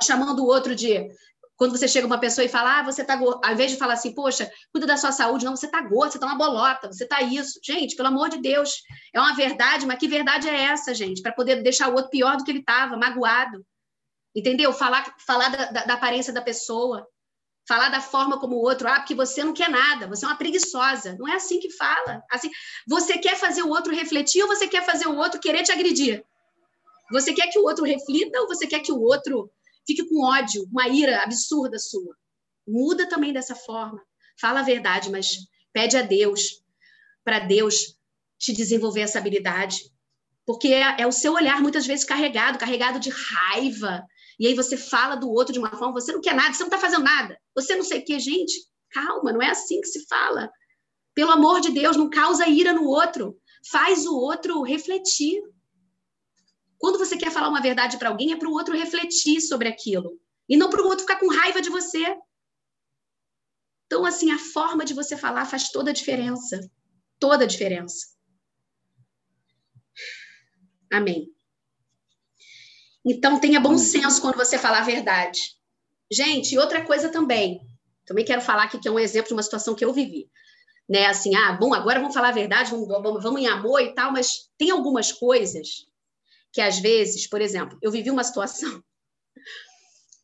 [0.00, 1.08] chamando o outro de.
[1.56, 3.94] Quando você chega uma pessoa e fala, ah, você tá gordo, ao invés de falar
[3.94, 7.06] assim, poxa, cuida da sua saúde, não, você tá gordo, você tá uma bolota, você
[7.06, 7.60] tá isso.
[7.62, 8.82] Gente, pelo amor de Deus,
[9.14, 11.22] é uma verdade, mas que verdade é essa, gente?
[11.22, 13.64] Para poder deixar o outro pior do que ele estava, magoado.
[14.34, 14.72] Entendeu?
[14.72, 17.06] Falar, falar da, da, da, aparência da pessoa,
[17.68, 20.38] falar da forma como o outro, ah, porque você não quer nada, você é uma
[20.38, 21.16] preguiçosa.
[21.18, 22.22] Não é assim que fala.
[22.30, 22.50] Assim,
[22.88, 26.24] você quer fazer o outro refletir ou você quer fazer o outro querer te agredir?
[27.10, 29.50] Você quer que o outro reflita ou você quer que o outro
[29.86, 32.16] fique com ódio, uma ira absurda sua?
[32.66, 34.00] Muda também dessa forma.
[34.40, 35.38] Fala a verdade, mas
[35.72, 36.62] pede a Deus,
[37.24, 37.96] para Deus
[38.38, 39.92] te desenvolver essa habilidade.
[40.44, 44.04] Porque é, é, o seu olhar muitas vezes carregado, carregado de raiva,
[44.38, 46.68] e aí você fala do outro de uma forma, você não quer nada, você não
[46.68, 48.18] está fazendo nada, você não sei o quê.
[48.18, 48.52] Gente,
[48.90, 50.50] calma, não é assim que se fala.
[51.14, 53.38] Pelo amor de Deus, não causa ira no outro,
[53.70, 55.40] faz o outro refletir.
[56.82, 60.20] Quando você quer falar uma verdade para alguém, é para o outro refletir sobre aquilo,
[60.48, 62.18] e não para o outro ficar com raiva de você.
[63.86, 66.58] Então, assim, a forma de você falar faz toda a diferença.
[67.20, 68.08] Toda a diferença.
[70.92, 71.32] Amém.
[73.04, 75.38] Então, tenha bom senso quando você falar a verdade.
[76.10, 77.60] Gente, outra coisa também.
[78.04, 80.28] Também quero falar aqui que é um exemplo de uma situação que eu vivi.
[80.88, 81.06] Né?
[81.06, 84.10] Assim, ah, bom, agora vamos falar a verdade, vamos, vamos, vamos em amor e tal,
[84.10, 85.91] mas tem algumas coisas
[86.52, 88.82] que, às vezes, por exemplo, eu vivi uma situação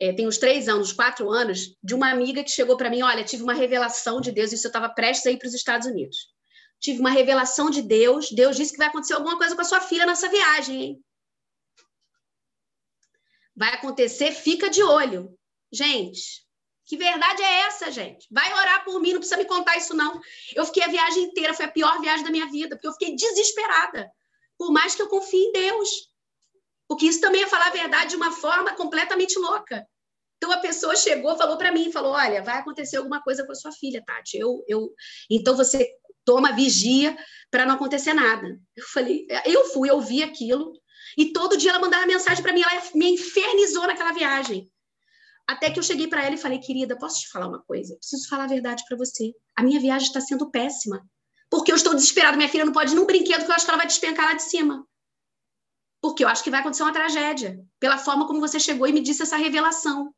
[0.01, 3.25] é, tem uns três anos, quatro anos, de uma amiga que chegou para mim: olha,
[3.25, 6.33] tive uma revelação de Deus, isso eu estava prestes a ir para os Estados Unidos.
[6.81, 9.81] Tive uma revelação de Deus, Deus disse que vai acontecer alguma coisa com a sua
[9.81, 11.05] filha nessa viagem, hein?
[13.57, 15.37] Vai acontecer, fica de olho.
[15.73, 16.47] Gente,
[16.87, 18.29] que verdade é essa, gente?
[18.31, 20.21] Vai orar por mim, não precisa me contar isso, não.
[20.55, 23.17] Eu fiquei a viagem inteira, foi a pior viagem da minha vida, porque eu fiquei
[23.17, 24.09] desesperada.
[24.57, 26.09] Por mais que eu confie em Deus.
[26.89, 29.87] Porque isso também é falar a verdade de uma forma completamente louca.
[30.39, 33.55] Então a pessoa chegou, falou para mim, falou: "Olha, vai acontecer alguma coisa com a
[33.55, 34.39] sua filha, Tati.
[34.39, 34.91] Eu, eu,
[35.31, 35.87] então você
[36.25, 37.17] toma vigia
[37.51, 38.59] para não acontecer nada".
[38.75, 40.73] Eu falei, eu fui, eu vi aquilo
[41.17, 44.71] e todo dia ela mandava mensagem para mim, ela me infernizou naquela viagem.
[45.47, 47.93] Até que eu cheguei para ela e falei: "Querida, posso te falar uma coisa?
[47.93, 49.33] Eu preciso falar a verdade para você.
[49.57, 51.05] A minha viagem está sendo péssima.
[51.51, 53.71] Porque eu estou desesperada, minha filha não pode ir num brinquedo que eu acho que
[53.71, 54.87] ela vai despencar lá de cima
[56.01, 59.01] porque eu acho que vai acontecer uma tragédia, pela forma como você chegou e me
[59.01, 60.15] disse essa revelação.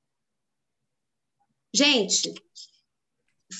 [1.72, 2.34] Gente,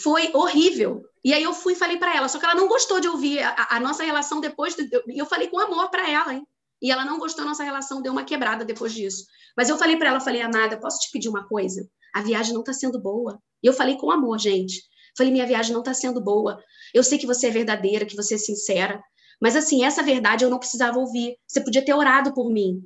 [0.03, 1.03] foi horrível.
[1.25, 3.43] E aí eu fui e falei para ela, só que ela não gostou de ouvir
[3.43, 4.77] a, a nossa relação depois.
[4.79, 6.47] E eu, eu falei com amor para ela, hein?
[6.83, 9.27] E ela não gostou da nossa relação, deu uma quebrada depois disso.
[9.57, 11.87] Mas eu falei para ela, falei, amada, posso te pedir uma coisa?
[12.15, 13.41] A viagem não está sendo boa.
[13.63, 14.83] E eu falei com amor, gente.
[15.17, 16.59] Falei, minha viagem não está sendo boa.
[16.95, 19.03] Eu sei que você é verdadeira, que você é sincera.
[19.41, 21.37] Mas assim, essa verdade eu não precisava ouvir.
[21.47, 22.83] Você podia ter orado por mim.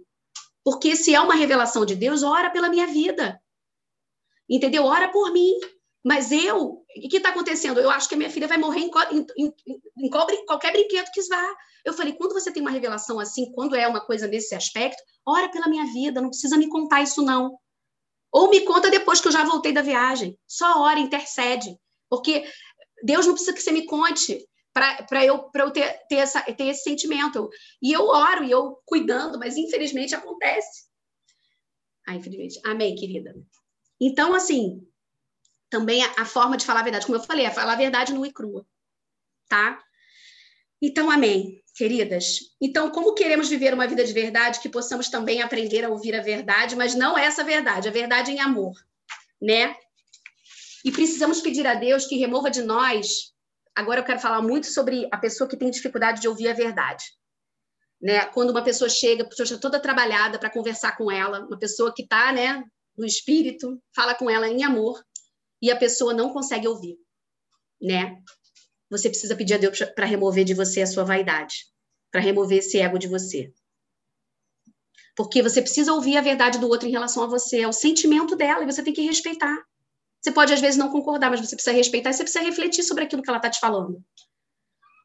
[0.65, 3.41] Porque se é uma revelação de Deus, ora pela minha vida.
[4.49, 4.85] Entendeu?
[4.85, 5.53] Ora por mim.
[6.05, 7.81] Mas eu, o que está acontecendo?
[7.81, 9.27] Eu acho que a minha filha vai morrer em, em,
[9.67, 11.57] em, em qualquer brinquedo que vá.
[11.83, 15.51] Eu falei, quando você tem uma revelação assim, quando é uma coisa nesse aspecto, ora
[15.51, 17.59] pela minha vida, não precisa me contar isso não.
[18.31, 20.39] Ou me conta depois que eu já voltei da viagem.
[20.47, 21.79] Só ora, intercede.
[22.11, 22.45] Porque
[23.03, 26.83] Deus não precisa que você me conte para eu, eu ter, ter, essa, ter esse
[26.83, 27.49] sentimento.
[27.81, 30.87] E eu oro e eu cuidando, mas infelizmente acontece.
[32.07, 32.61] Ah, infelizmente.
[32.65, 33.35] Amém, querida.
[34.01, 34.85] Então, assim,
[35.71, 38.13] também a, a, forma de falar a verdade, como eu falei, é falar a verdade
[38.13, 38.67] nua e crua.
[39.49, 39.81] Tá?
[40.83, 42.41] Então, amém, queridas.
[42.61, 46.21] Então, como queremos viver uma vida de verdade, que possamos também aprender a ouvir a
[46.21, 48.75] verdade, mas não essa verdade, a verdade em amor,
[49.41, 49.77] né?
[50.85, 53.34] E precisamos pedir a Deus que remova de nós
[53.75, 57.05] Agora eu quero falar muito sobre a pessoa que tem dificuldade de ouvir a verdade.
[58.01, 58.25] Né?
[58.27, 61.93] Quando uma pessoa chega, a pessoa está toda trabalhada para conversar com ela, uma pessoa
[61.93, 62.63] que está né,
[62.97, 65.03] no espírito, fala com ela em amor,
[65.61, 66.97] e a pessoa não consegue ouvir.
[67.81, 68.23] Né?
[68.91, 71.67] Você precisa pedir a Deus para remover de você a sua vaidade,
[72.13, 73.53] para remover esse ego de você.
[75.17, 78.37] Porque você precisa ouvir a verdade do outro em relação a você, é o sentimento
[78.37, 79.57] dela, e você tem que respeitar.
[80.25, 83.05] Você pode, às vezes, não concordar, mas você precisa respeitar e você precisa refletir sobre
[83.05, 84.03] aquilo que ela está te falando.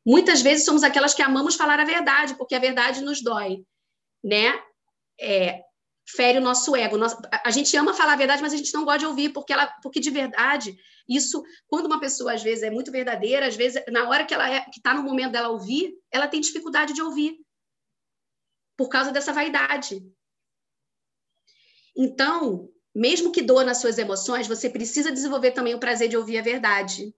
[0.06, 3.66] Muitas vezes somos aquelas que amamos falar a verdade, porque a verdade nos dói,
[4.24, 4.58] né?
[5.20, 5.62] É,
[6.08, 6.96] fere o nosso ego.
[7.44, 9.68] a gente ama falar a verdade, mas a gente não gosta de ouvir, porque, ela,
[9.84, 10.78] porque de verdade,
[11.08, 14.50] isso, quando uma pessoa às vezes é muito verdadeira, às vezes, na hora que ela
[14.50, 17.38] é, que está no momento dela ouvir, ela tem dificuldade de ouvir.
[18.78, 20.02] Por causa dessa vaidade.
[21.94, 26.38] Então, mesmo que doa nas suas emoções, você precisa desenvolver também o prazer de ouvir
[26.38, 27.14] a verdade,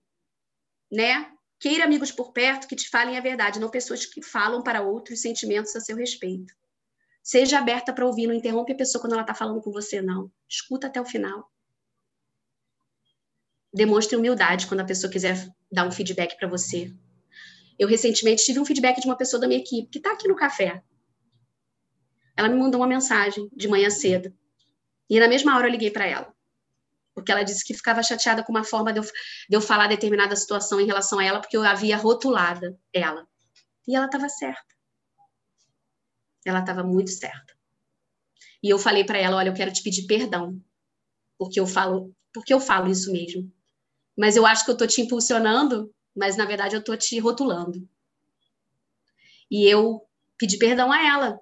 [0.90, 1.30] né?
[1.58, 5.20] Queira amigos por perto que te falem a verdade, não pessoas que falam para outros
[5.20, 6.52] sentimentos a seu respeito.
[7.22, 10.30] Seja aberta para ouvir, não interrompe a pessoa quando ela está falando com você, não.
[10.48, 11.48] Escuta até o final.
[13.72, 16.92] Demonstre humildade quando a pessoa quiser dar um feedback para você.
[17.78, 20.36] Eu recentemente tive um feedback de uma pessoa da minha equipe que está aqui no
[20.36, 20.82] café.
[22.36, 24.36] Ela me mandou uma mensagem de manhã cedo.
[25.12, 26.34] E na mesma hora eu liguei para ela.
[27.14, 29.10] Porque ela disse que ficava chateada com uma forma de eu, de
[29.50, 33.28] eu falar determinada situação em relação a ela, porque eu havia rotulado ela.
[33.86, 34.74] E ela estava certa.
[36.46, 37.54] Ela estava muito certa.
[38.62, 40.58] E eu falei para ela, olha, eu quero te pedir perdão,
[41.36, 43.52] porque eu falo, porque eu falo isso mesmo.
[44.16, 47.86] Mas eu acho que eu estou te impulsionando, mas na verdade eu estou te rotulando.
[49.50, 51.38] E eu pedi perdão a ela,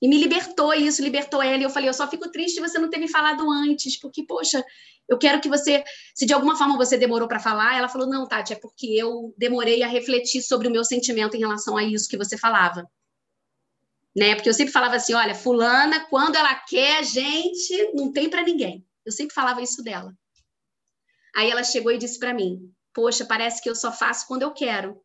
[0.00, 1.58] e me libertou isso, libertou ela.
[1.58, 4.64] E eu falei, eu só fico triste você não ter me falado antes, porque, poxa,
[5.08, 5.82] eu quero que você,
[6.14, 9.34] se de alguma forma você demorou para falar, ela falou, não, Tati, é porque eu
[9.36, 12.88] demorei a refletir sobre o meu sentimento em relação a isso que você falava.
[14.16, 14.34] Né?
[14.34, 18.84] Porque eu sempre falava assim, olha, fulana, quando ela quer, gente, não tem para ninguém.
[19.04, 20.14] Eu sempre falava isso dela.
[21.34, 24.52] Aí ela chegou e disse para mim, poxa, parece que eu só faço quando eu
[24.52, 25.00] quero.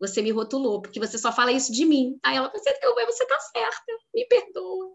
[0.00, 2.18] Você me rotulou, porque você só fala isso de mim.
[2.22, 2.72] Aí ela, você,
[3.06, 4.94] você tá certa, me perdoa.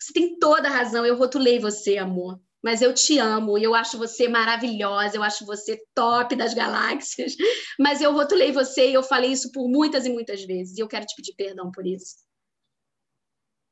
[0.00, 2.40] Você tem toda a razão, eu rotulei você, amor.
[2.62, 7.34] Mas eu te amo, eu acho você maravilhosa, eu acho você top das galáxias.
[7.78, 10.88] Mas eu rotulei você e eu falei isso por muitas e muitas vezes, e eu
[10.88, 12.16] quero te pedir perdão por isso.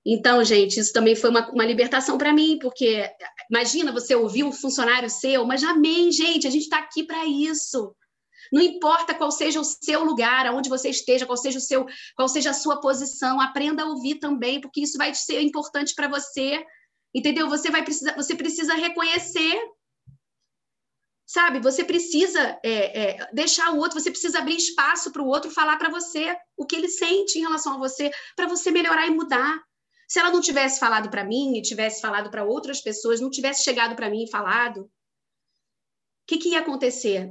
[0.07, 3.07] Então, gente, isso também foi uma, uma libertação para mim, porque
[3.51, 7.95] imagina você ouvir um funcionário seu, mas amém, gente, a gente está aqui para isso.
[8.53, 12.29] Não importa qual seja o seu lugar, aonde você esteja, qual seja o seu, qual
[12.29, 16.65] seja a sua posição, aprenda a ouvir também, porque isso vai ser importante para você.
[17.15, 17.49] Entendeu?
[17.49, 19.59] Você vai precisar, você precisa reconhecer
[21.29, 21.61] sabe?
[21.61, 25.77] Você precisa é, é, deixar o outro, você precisa abrir espaço para o outro falar
[25.77, 29.63] para você o que ele sente em relação a você, para você melhorar e mudar.
[30.09, 33.63] Se ela não tivesse falado para mim e tivesse falado para outras pessoas, não tivesse
[33.63, 34.91] chegado para mim e falado, o
[36.27, 37.31] que, que ia acontecer?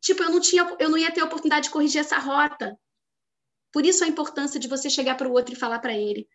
[0.00, 2.78] Tipo, eu não tinha, eu não ia ter a oportunidade de corrigir essa rota.
[3.72, 6.28] Por isso a importância de você chegar para o outro e falar para ele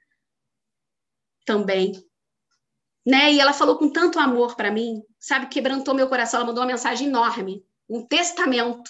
[1.46, 1.94] também.
[3.06, 3.34] Né?
[3.34, 6.40] E ela falou com tanto amor para mim, sabe, quebrantou meu coração.
[6.40, 8.90] Ela mandou uma mensagem enorme, um testamento.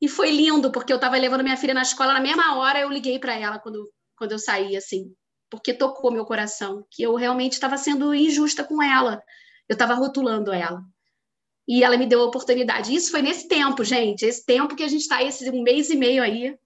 [0.00, 2.90] E foi lindo, porque eu estava levando minha filha na escola, na mesma hora eu
[2.90, 5.14] liguei para ela quando, quando eu saí, assim
[5.54, 9.22] porque tocou meu coração, que eu realmente estava sendo injusta com ela.
[9.68, 10.82] Eu estava rotulando ela.
[11.66, 12.94] E ela me deu a oportunidade.
[12.94, 16.22] Isso foi nesse tempo, gente, esse tempo que a gente está, esse mês e meio
[16.22, 16.58] aí,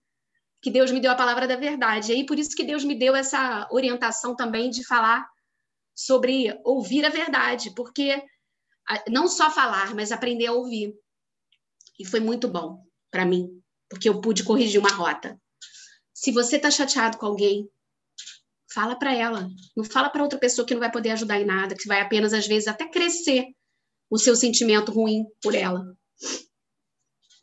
[0.61, 2.11] que Deus me deu a palavra da verdade.
[2.11, 5.29] E aí, por isso que Deus me deu essa orientação também de falar
[5.95, 8.23] sobre ouvir a verdade, porque
[9.09, 10.95] não só falar, mas aprender a ouvir.
[11.99, 13.49] E foi muito bom para mim,
[13.89, 15.41] porque eu pude corrigir uma rota.
[16.13, 17.71] Se você está chateado com alguém,
[18.71, 19.49] Fala para ela.
[19.77, 22.35] Não fala para outra pessoa que não vai poder ajudar em nada, que vai apenas,
[22.35, 23.47] às vezes, até crescer
[24.11, 25.85] o seu sentimento ruim por ela.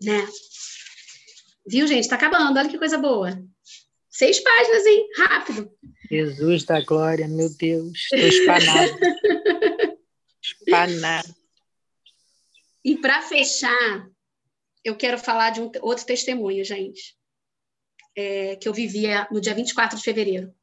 [0.02, 0.28] Né?
[1.68, 2.08] Viu, gente?
[2.08, 2.60] Tá acabando.
[2.60, 3.42] Olha que coisa boa.
[4.10, 5.08] Seis páginas, hein?
[5.18, 5.72] Rápido.
[6.10, 7.98] Jesus da glória, meu Deus.
[8.14, 9.00] Estou espanado.
[10.42, 11.36] espanado.
[12.84, 14.08] E para fechar,
[14.84, 17.18] eu quero falar de um outro testemunho, gente,
[18.16, 20.54] é, que eu vivia no dia 24 de fevereiro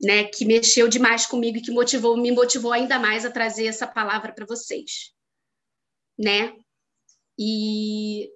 [0.00, 3.86] né, que mexeu demais comigo e que motivou, me motivou ainda mais a trazer essa
[3.86, 5.12] palavra para vocês,
[6.18, 6.56] né?
[7.38, 8.30] E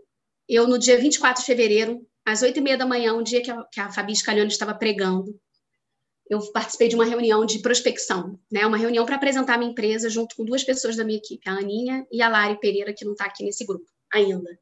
[0.49, 3.51] eu, no dia 24 de fevereiro, às oito e meia da manhã, um dia que
[3.51, 5.39] a, que a Fabi Scalione estava pregando,
[6.29, 8.67] eu participei de uma reunião de prospecção, né?
[8.67, 11.53] Uma reunião para apresentar a minha empresa junto com duas pessoas da minha equipe, a
[11.53, 14.59] Aninha e a Lari Pereira, que não está aqui nesse grupo ainda,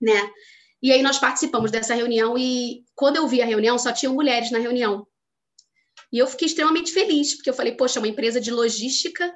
[0.00, 0.30] né?
[0.82, 4.50] E aí nós participamos dessa reunião e quando eu vi a reunião, só tinham mulheres
[4.50, 5.06] na reunião.
[6.12, 9.26] E eu fiquei extremamente feliz, porque eu falei, poxa, é uma empresa de logística,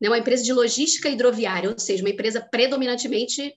[0.00, 3.54] né, uma empresa de logística hidroviária, ou seja, uma empresa predominantemente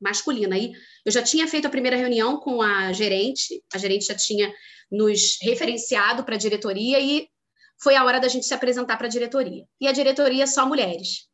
[0.00, 0.56] masculina.
[0.56, 0.72] Aí
[1.04, 4.52] eu já tinha feito a primeira reunião com a gerente, a gerente já tinha
[4.90, 7.28] nos referenciado para a diretoria e
[7.82, 9.66] foi a hora da gente se apresentar para a diretoria.
[9.80, 11.28] E a diretoria só mulheres.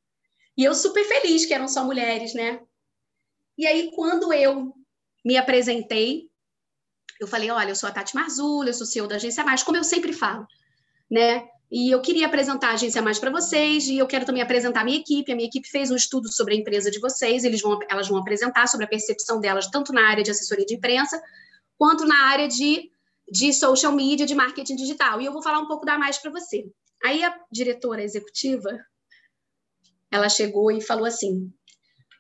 [0.57, 2.61] E eu super feliz que eram só mulheres, né?
[3.57, 4.73] E aí, quando eu
[5.25, 6.29] me apresentei,
[7.23, 9.77] eu falei, olha, eu sou a Tati Marzulli, eu sou CEO da Agência Mais, como
[9.77, 10.47] eu sempre falo,
[11.11, 11.47] né?
[11.71, 14.85] E eu queria apresentar a Agência Mais para vocês, e eu quero também apresentar a
[14.85, 15.33] minha equipe.
[15.33, 18.19] A minha equipe fez um estudo sobre a empresa de vocês, eles vão, elas vão
[18.19, 21.23] apresentar sobre a percepção delas, tanto na área de assessoria de imprensa,
[21.79, 22.91] quanto na área de,
[23.31, 25.21] de social media, de marketing digital.
[25.21, 26.67] E eu vou falar um pouco da mais para você.
[27.03, 28.79] Aí a diretora executiva,
[30.11, 31.51] ela chegou e falou assim: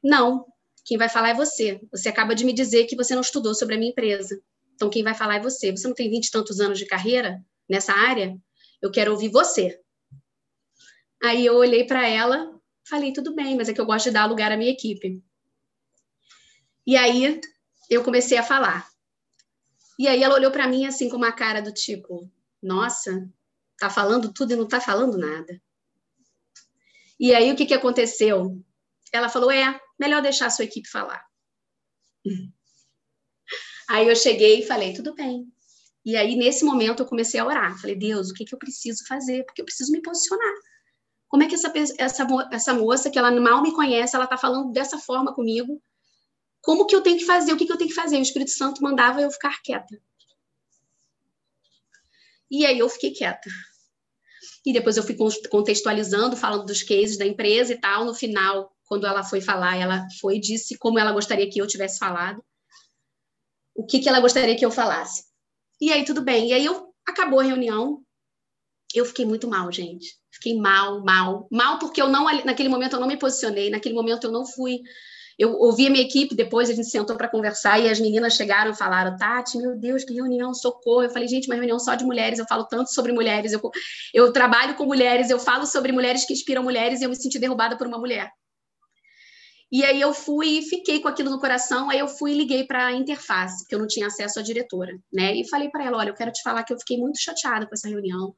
[0.03, 0.47] Não,
[0.85, 1.81] quem vai falar é você.
[1.91, 4.41] Você acaba de me dizer que você não estudou sobre a minha empresa.
[4.75, 5.71] Então, quem vai falar é você.
[5.71, 8.37] Você não tem vinte e tantos anos de carreira nessa área?
[8.81, 9.79] Eu quero ouvir você.
[11.23, 14.27] Aí eu olhei para ela, falei, tudo bem, mas é que eu gosto de dar
[14.27, 15.23] lugar à minha equipe.
[16.85, 17.41] E aí
[17.89, 18.89] eu comecei a falar.
[19.99, 22.29] E aí ela olhou para mim assim com uma cara do tipo,
[22.61, 23.31] nossa,
[23.79, 25.63] tá falando tudo e não tá falando nada.
[27.21, 28.61] E aí o que, que aconteceu?
[29.13, 31.25] Ela falou, é, melhor deixar a sua equipe falar.
[33.93, 35.47] Aí eu cheguei e falei, tudo bem.
[36.03, 37.79] E aí, nesse momento, eu comecei a orar.
[37.79, 39.45] Falei, Deus, o que, que eu preciso fazer?
[39.45, 40.55] Porque eu preciso me posicionar.
[41.29, 44.73] Como é que essa, essa, essa moça, que ela mal me conhece, ela está falando
[44.73, 45.79] dessa forma comigo?
[46.63, 47.53] Como que eu tenho que fazer?
[47.53, 48.17] O que, que eu tenho que fazer?
[48.17, 50.01] O Espírito Santo mandava eu ficar quieta.
[52.51, 53.51] E aí eu fiquei quieta.
[54.65, 55.19] E depois eu fui
[55.51, 58.07] contextualizando, falando dos cases da empresa e tal.
[58.07, 61.67] No final, quando ela foi falar, ela foi e disse como ela gostaria que eu
[61.67, 62.43] tivesse falado
[63.75, 65.25] o que, que ela gostaria que eu falasse.
[65.81, 66.50] E aí, tudo bem.
[66.50, 68.00] E aí, eu, acabou a reunião.
[68.94, 70.14] Eu fiquei muito mal, gente.
[70.31, 71.46] Fiquei mal, mal.
[71.50, 73.70] Mal porque eu não, naquele momento, eu não me posicionei.
[73.70, 74.81] Naquele momento, eu não fui.
[75.38, 78.70] Eu ouvi a minha equipe, depois a gente sentou para conversar e as meninas chegaram
[78.70, 81.04] e falaram: Tati, meu Deus, que reunião, socorro.
[81.04, 83.60] Eu falei: gente, uma reunião só de mulheres, eu falo tanto sobre mulheres, eu,
[84.12, 87.38] eu trabalho com mulheres, eu falo sobre mulheres que inspiram mulheres e eu me senti
[87.38, 88.31] derrubada por uma mulher.
[89.73, 92.64] E aí eu fui e fiquei com aquilo no coração, aí eu fui e liguei
[92.64, 95.35] para a interface, que eu não tinha acesso à diretora, né?
[95.35, 97.73] E falei para ela, olha, eu quero te falar que eu fiquei muito chateada com
[97.73, 98.35] essa reunião.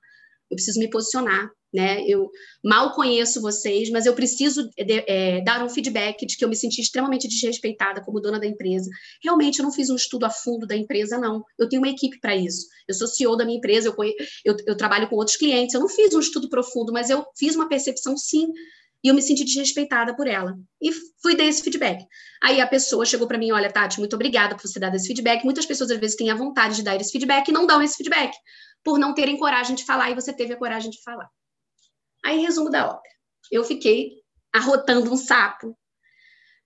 [0.49, 2.05] Eu preciso me posicionar, né?
[2.07, 2.31] Eu
[2.63, 6.55] mal conheço vocês, mas eu preciso de, é, dar um feedback de que eu me
[6.55, 8.89] senti extremamente desrespeitada como dona da empresa.
[9.21, 11.43] Realmente, eu não fiz um estudo a fundo da empresa, não.
[11.59, 12.69] Eu tenho uma equipe para isso.
[12.87, 13.97] Eu sou CEO da minha empresa, eu,
[14.45, 15.75] eu, eu trabalho com outros clientes.
[15.75, 18.47] Eu não fiz um estudo profundo, mas eu fiz uma percepção, sim,
[19.05, 20.59] e eu me senti desrespeitada por ela.
[20.81, 20.91] E
[21.21, 22.07] fui dar esse feedback.
[22.43, 25.45] Aí a pessoa chegou para mim, olha, Tati, muito obrigada por você dar esse feedback.
[25.45, 27.97] Muitas pessoas às vezes têm a vontade de dar esse feedback e não dão esse
[27.97, 28.35] feedback,
[28.83, 31.29] por não terem coragem de falar e você teve a coragem de falar.
[32.25, 33.03] Aí resumo da obra.
[33.53, 34.13] Eu fiquei
[34.51, 35.77] arrotando um sapo.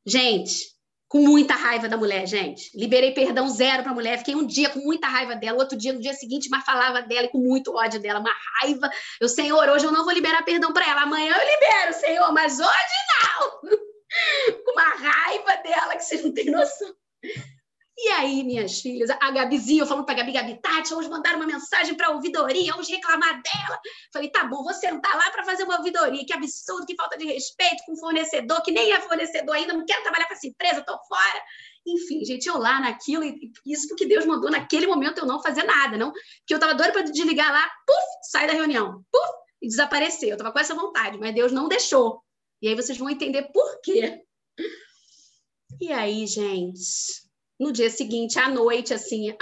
[0.07, 0.78] Gente,
[1.09, 2.70] com muita raiva da mulher, gente.
[2.76, 5.92] Liberei perdão zero para a mulher, fiquei um dia com muita raiva dela, outro dia,
[5.92, 8.90] no dia seguinte, mas falava dela e com muito ódio dela, uma raiva.
[9.18, 12.61] Eu, Senhor, hoje eu não vou liberar perdão para ela, amanhã eu libero, Senhor, mas
[12.61, 13.61] hoje não.
[14.64, 16.94] com uma raiva dela que vocês não têm noção.
[18.01, 21.34] E aí, minhas filhas, a Gabizinha, eu falando para a Gabi, Gabi, Tati, vamos mandar
[21.34, 23.80] uma mensagem para a ouvidoria, vamos reclamar dela.
[24.12, 26.24] Falei, tá bom, vou sentar lá para fazer uma ouvidoria.
[26.24, 29.84] Que absurdo, que falta de respeito com um fornecedor, que nem é fornecedor ainda, não
[29.84, 31.42] quero trabalhar com essa empresa, estou fora.
[31.84, 35.64] Enfim, gente, eu lá naquilo, e isso porque Deus mandou naquele momento eu não fazer
[35.64, 36.12] nada, não.
[36.12, 40.28] Porque eu estava doida para desligar lá, puf, sai da reunião, puf, e desaparecer.
[40.28, 42.22] Eu estava com essa vontade, mas Deus não deixou.
[42.62, 44.22] E aí vocês vão entender por quê.
[45.80, 47.28] E aí, gente,
[47.59, 49.36] no dia seguinte, à noite, assim, a,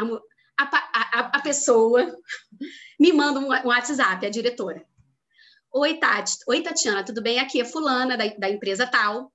[0.58, 2.16] a, a pessoa
[2.98, 4.84] me manda um, WhatsApp, a diretora.
[5.72, 6.38] Oi, Tati.
[6.48, 7.38] Oi, Tatiana, tudo bem?
[7.38, 9.32] Aqui é fulana, da, da empresa tal.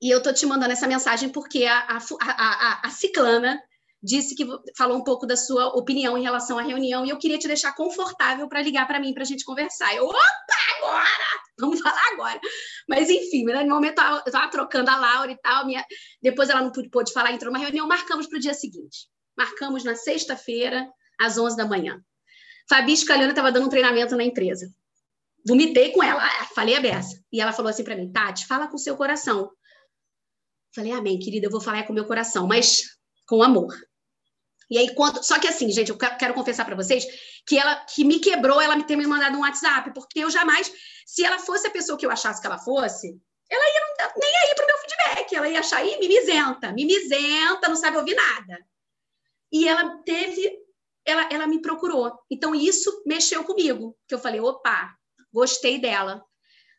[0.00, 3.60] E eu tô te mandando essa mensagem porque a, a, a, a Ciclana
[4.06, 4.46] disse que
[4.76, 7.74] falou um pouco da sua opinião em relação à reunião e eu queria te deixar
[7.74, 9.94] confortável para ligar para mim para a gente conversar.
[9.94, 10.18] Eu, opa,
[10.78, 11.06] agora!
[11.58, 12.40] Vamos falar agora.
[12.88, 15.84] Mas enfim, no momento eu estava trocando a Laura e tal, minha...
[16.22, 19.08] depois ela não pôde falar, entrou numa reunião, marcamos para o dia seguinte.
[19.36, 20.88] Marcamos na sexta-feira,
[21.18, 22.00] às 11 da manhã.
[22.68, 24.68] Fabi Scaliano estava dando um treinamento na empresa.
[25.46, 27.20] Vomitei com ela, ah, falei a beça.
[27.32, 29.50] E ela falou assim para mim, Tati, fala com o seu coração.
[30.74, 32.82] Falei, amém, querida, eu vou falar com o meu coração, mas
[33.26, 33.72] com amor.
[34.70, 35.22] E aí, quando...
[35.22, 37.04] só que assim, gente, eu quero confessar para vocês
[37.46, 40.72] que ela que me quebrou ela me ter me mandado um WhatsApp, porque eu jamais,
[41.06, 43.16] se ela fosse a pessoa que eu achasse que ela fosse,
[43.48, 47.96] ela ia nem aí pro meu feedback, ela ia achar, ih, mimizenta, mimizenta, não sabe
[47.96, 48.58] ouvir nada.
[49.52, 50.58] E ela teve,
[51.04, 52.12] ela, ela me procurou.
[52.30, 54.96] Então, isso mexeu comigo, que eu falei, opa,
[55.32, 56.24] gostei dela.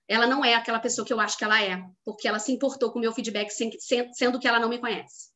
[0.09, 2.91] Ela não é aquela pessoa que eu acho que ela é, porque ela se importou
[2.91, 5.31] com o meu feedback, sendo que ela não me conhece.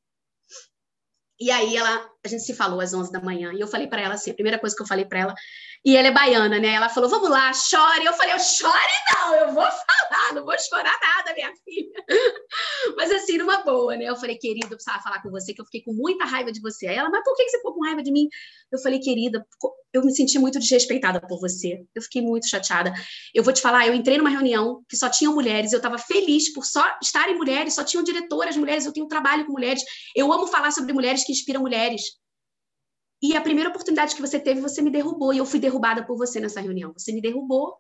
[1.42, 4.00] E aí ela, a gente se falou às 11 da manhã, e eu falei para
[4.00, 5.36] ela assim, a primeira coisa que eu falei para ela,
[5.84, 6.74] e ela é baiana, né?
[6.74, 8.06] Ela falou: "Vamos lá, chore".
[8.06, 12.04] Eu falei: "Eu chore não, eu vou falar, não vou chorar nada, minha filha".
[12.98, 14.06] Mas assim, numa boa, né?
[14.06, 16.62] Eu falei: "Querida, eu precisava falar com você que eu fiquei com muita raiva de
[16.62, 16.88] você".
[16.88, 18.28] Aí ela: "Mas por que você ficou com raiva de mim?".
[18.72, 19.46] Eu falei: "Querida,
[19.94, 21.84] eu me senti muito desrespeitada por você.
[21.94, 22.94] Eu fiquei muito chateada.
[23.34, 26.54] Eu vou te falar, eu entrei numa reunião que só tinham mulheres, eu estava feliz
[26.54, 29.84] por só estarem mulheres, só tinham diretoras mulheres, eu tenho trabalho com mulheres.
[30.16, 32.02] Eu amo falar sobre mulheres que inspiram mulheres.
[33.22, 35.34] E a primeira oportunidade que você teve, você me derrubou.
[35.34, 36.92] E eu fui derrubada por você nessa reunião.
[36.94, 37.78] Você me derrubou.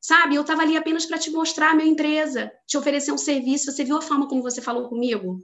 [0.00, 0.36] Sabe?
[0.36, 3.72] Eu estava ali apenas para te mostrar a minha empresa, te oferecer um serviço.
[3.72, 5.38] Você viu a forma como você falou comigo?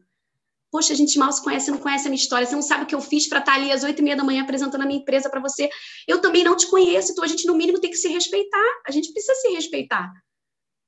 [0.71, 2.47] Poxa, a gente mal se conhece, não conhece a minha história.
[2.47, 4.17] Você não sabe o que eu fiz para estar tá ali às oito e meia
[4.17, 5.69] da manhã apresentando a minha empresa para você.
[6.07, 8.81] Eu também não te conheço, então a gente, no mínimo, tem que se respeitar.
[8.87, 10.13] A gente precisa se respeitar.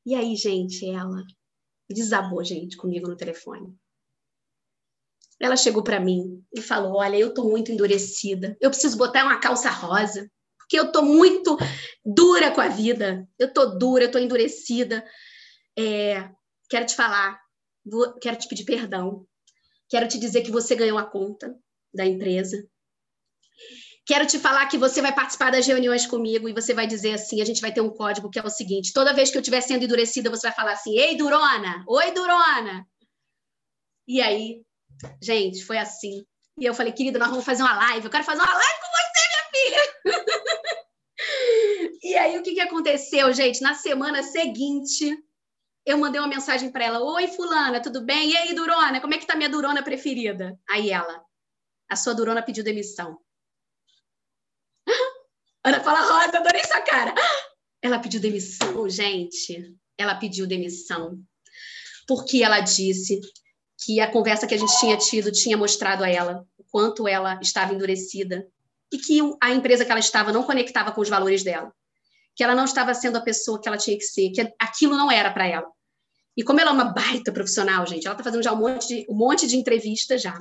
[0.07, 1.25] E aí, gente, ela
[1.91, 3.75] desabou, gente, comigo no telefone.
[5.43, 8.57] Ela chegou para mim e falou: Olha, eu estou muito endurecida.
[8.61, 11.59] Eu preciso botar uma calça rosa, porque eu estou muito
[12.07, 13.29] dura com a vida.
[13.37, 15.05] Eu estou dura, eu estou endurecida.
[15.77, 16.31] É,
[16.71, 17.41] quero te falar,
[17.85, 19.27] vou, quero te pedir perdão.
[19.89, 21.53] Quero te dizer que você ganhou a conta
[21.93, 22.65] da empresa.
[24.07, 27.43] Quero te falar que você vai participar das reuniões comigo e você vai dizer assim:
[27.43, 29.61] a gente vai ter um código que é o seguinte: toda vez que eu estiver
[29.61, 31.85] sendo endurecida, você vai falar assim: Ei, Durona!
[31.89, 32.87] Oi, Durona!
[34.07, 34.63] E aí
[35.21, 36.25] Gente, foi assim.
[36.59, 38.05] E eu falei, querida, nós vamos fazer uma live.
[38.05, 39.83] Eu quero fazer uma live com você, minha filha.
[42.03, 43.63] e aí, o que, que aconteceu, gente?
[43.63, 45.17] Na semana seguinte,
[45.85, 48.31] eu mandei uma mensagem para ela: Oi, Fulana, tudo bem?
[48.31, 50.59] E aí, Durona, como é que tá minha Durona preferida?
[50.69, 51.25] Aí ela:
[51.89, 53.19] A sua Durona pediu demissão.
[55.65, 57.15] Ana fala: Rosa, adorei sua cara.
[57.85, 59.75] Ela pediu demissão, gente.
[59.99, 61.19] Ela pediu demissão.
[62.07, 63.21] Porque ela disse
[63.79, 67.39] que a conversa que a gente tinha tido tinha mostrado a ela o quanto ela
[67.43, 68.47] estava endurecida
[68.93, 71.73] e que a empresa que ela estava não conectava com os valores dela,
[72.37, 75.11] que ela não estava sendo a pessoa que ela tinha que ser, que aquilo não
[75.11, 75.67] era para ela.
[76.37, 79.07] E como ela é uma baita profissional, gente, ela tá fazendo já um monte de,
[79.09, 80.39] um de já.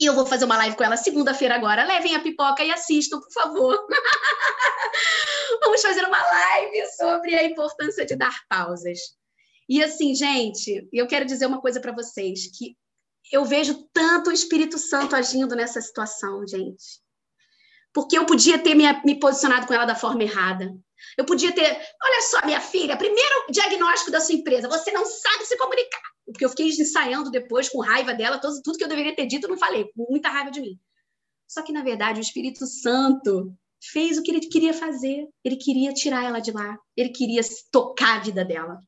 [0.00, 1.84] E eu vou fazer uma live com ela segunda-feira agora.
[1.84, 3.86] Levem a pipoca e assistam, por favor.
[5.62, 8.98] Vamos fazer uma live sobre a importância de dar pausas.
[9.72, 12.76] E assim, gente, eu quero dizer uma coisa para vocês, que
[13.32, 17.00] eu vejo tanto o Espírito Santo agindo nessa situação, gente.
[17.90, 20.70] Porque eu podia ter me, me posicionado com ela da forma errada.
[21.16, 25.46] Eu podia ter, olha só, minha filha, primeiro diagnóstico da sua empresa, você não sabe
[25.46, 26.02] se comunicar.
[26.26, 29.48] Porque eu fiquei ensaiando depois com raiva dela, todo, tudo que eu deveria ter dito,
[29.48, 30.78] não falei, com muita raiva de mim.
[31.48, 35.26] Só que, na verdade, o Espírito Santo fez o que ele queria fazer.
[35.42, 36.78] Ele queria tirar ela de lá.
[36.94, 38.78] Ele queria tocar a vida dela.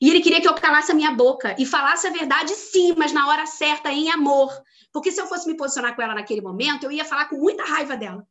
[0.00, 3.12] E ele queria que eu calasse a minha boca e falasse a verdade, sim, mas
[3.12, 4.52] na hora certa, em amor.
[4.92, 7.64] Porque se eu fosse me posicionar com ela naquele momento, eu ia falar com muita
[7.64, 8.26] raiva dela.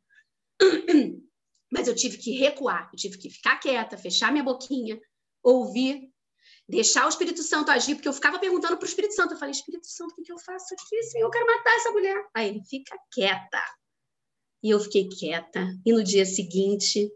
[1.72, 5.00] Mas eu tive que recuar, eu tive que ficar quieta, fechar minha boquinha,
[5.42, 6.08] ouvir,
[6.68, 9.34] deixar o Espírito Santo agir, porque eu ficava perguntando para o Espírito Santo.
[9.34, 11.02] Eu falei, Espírito Santo, o que, eu faço aqui?
[11.04, 12.24] Senhor, eu quero matar essa mulher.
[12.34, 13.60] Aí ele, fica quieta.
[14.62, 15.66] E eu fiquei quieta.
[15.84, 17.10] E no dia seguinte,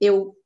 [0.00, 0.36] eu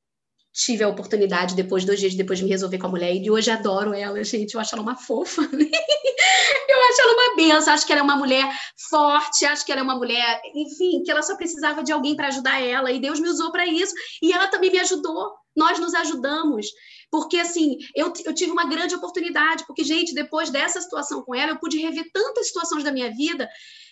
[0.54, 3.50] tive a oportunidade, depois, dois dias depois de me resolver com a mulher, e hoje
[3.50, 5.42] adoro ela, gente, eu acho ela uma fofa.
[5.50, 8.48] eu acho ela uma benção, acho que ela é uma mulher
[8.88, 12.28] forte, acho que ela é uma mulher, enfim, que ela só precisava de alguém para
[12.28, 13.92] ajudar ela, e Deus me usou para isso,
[14.22, 16.68] e ela também me ajudou, nós nos ajudamos.
[17.10, 21.52] Porque, assim, eu, eu tive uma grande oportunidade, porque, gente, depois dessa situação com ela,
[21.52, 23.48] eu pude rever tantas situações da minha vida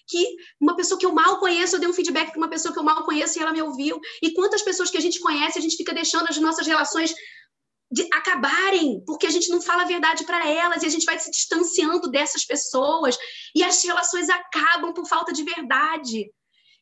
[0.07, 2.79] que uma pessoa que eu mal conheço, eu dei um feedback para uma pessoa que
[2.79, 4.01] eu mal conheço e ela me ouviu.
[4.23, 7.15] E quantas pessoas que a gente conhece, a gente fica deixando as nossas relações
[8.13, 11.31] acabarem, porque a gente não fala a verdade para elas e a gente vai se
[11.31, 13.19] distanciando dessas pessoas
[13.55, 16.31] e as relações acabam por falta de verdade.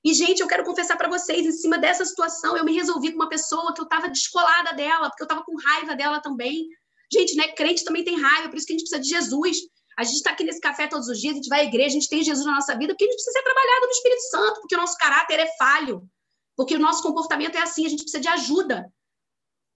[0.05, 3.17] E, gente, eu quero confessar para vocês, em cima dessa situação, eu me resolvi com
[3.17, 6.67] uma pessoa que eu estava descolada dela, porque eu estava com raiva dela também.
[7.13, 7.49] Gente, né?
[7.49, 9.59] Crente também tem raiva, por isso que a gente precisa de Jesus.
[10.01, 12.01] A gente está aqui nesse café todos os dias, a gente vai à igreja, a
[12.01, 14.61] gente tem Jesus na nossa vida, porque a gente precisa ser trabalhado no Espírito Santo,
[14.63, 16.09] porque o nosso caráter é falho,
[16.57, 18.91] porque o nosso comportamento é assim, a gente precisa de ajuda.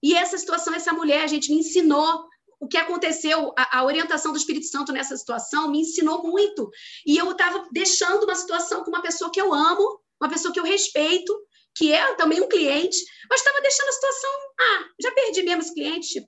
[0.01, 2.25] E essa situação, essa mulher, a gente me ensinou
[2.59, 6.71] o que aconteceu, a, a, orientação do Espírito Santo nessa situação me ensinou muito.
[7.05, 10.59] E eu estava deixando uma situação com uma pessoa que eu amo, uma pessoa que
[10.59, 11.31] eu respeito,
[11.75, 12.97] que é também um cliente,
[13.29, 16.27] mas estava deixando a situação, ah, já perdi mesmo esse cliente, tipo,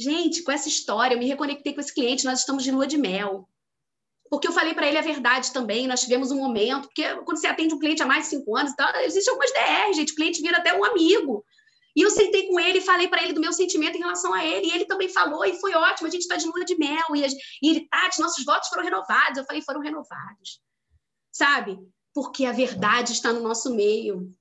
[0.00, 2.96] Gente, com essa história, eu me reconectei com esse cliente, nós estamos de lua de
[2.96, 3.46] mel.
[4.30, 7.48] Porque eu falei para ele a verdade também, nós tivemos um momento, porque quando você
[7.48, 10.40] atende um cliente há mais de cinco anos, então, existem algumas DR, gente, o cliente
[10.40, 11.44] vira até um amigo.
[11.94, 14.68] E eu sentei com ele falei para ele do meu sentimento em relação a ele,
[14.68, 17.26] e ele também falou, e foi ótimo, a gente está de lua de mel, e,
[17.62, 19.36] e ele, Tati, nossos votos foram renovados.
[19.36, 20.62] Eu falei, foram renovados.
[21.30, 21.78] Sabe?
[22.14, 24.32] Porque a verdade está no nosso meio.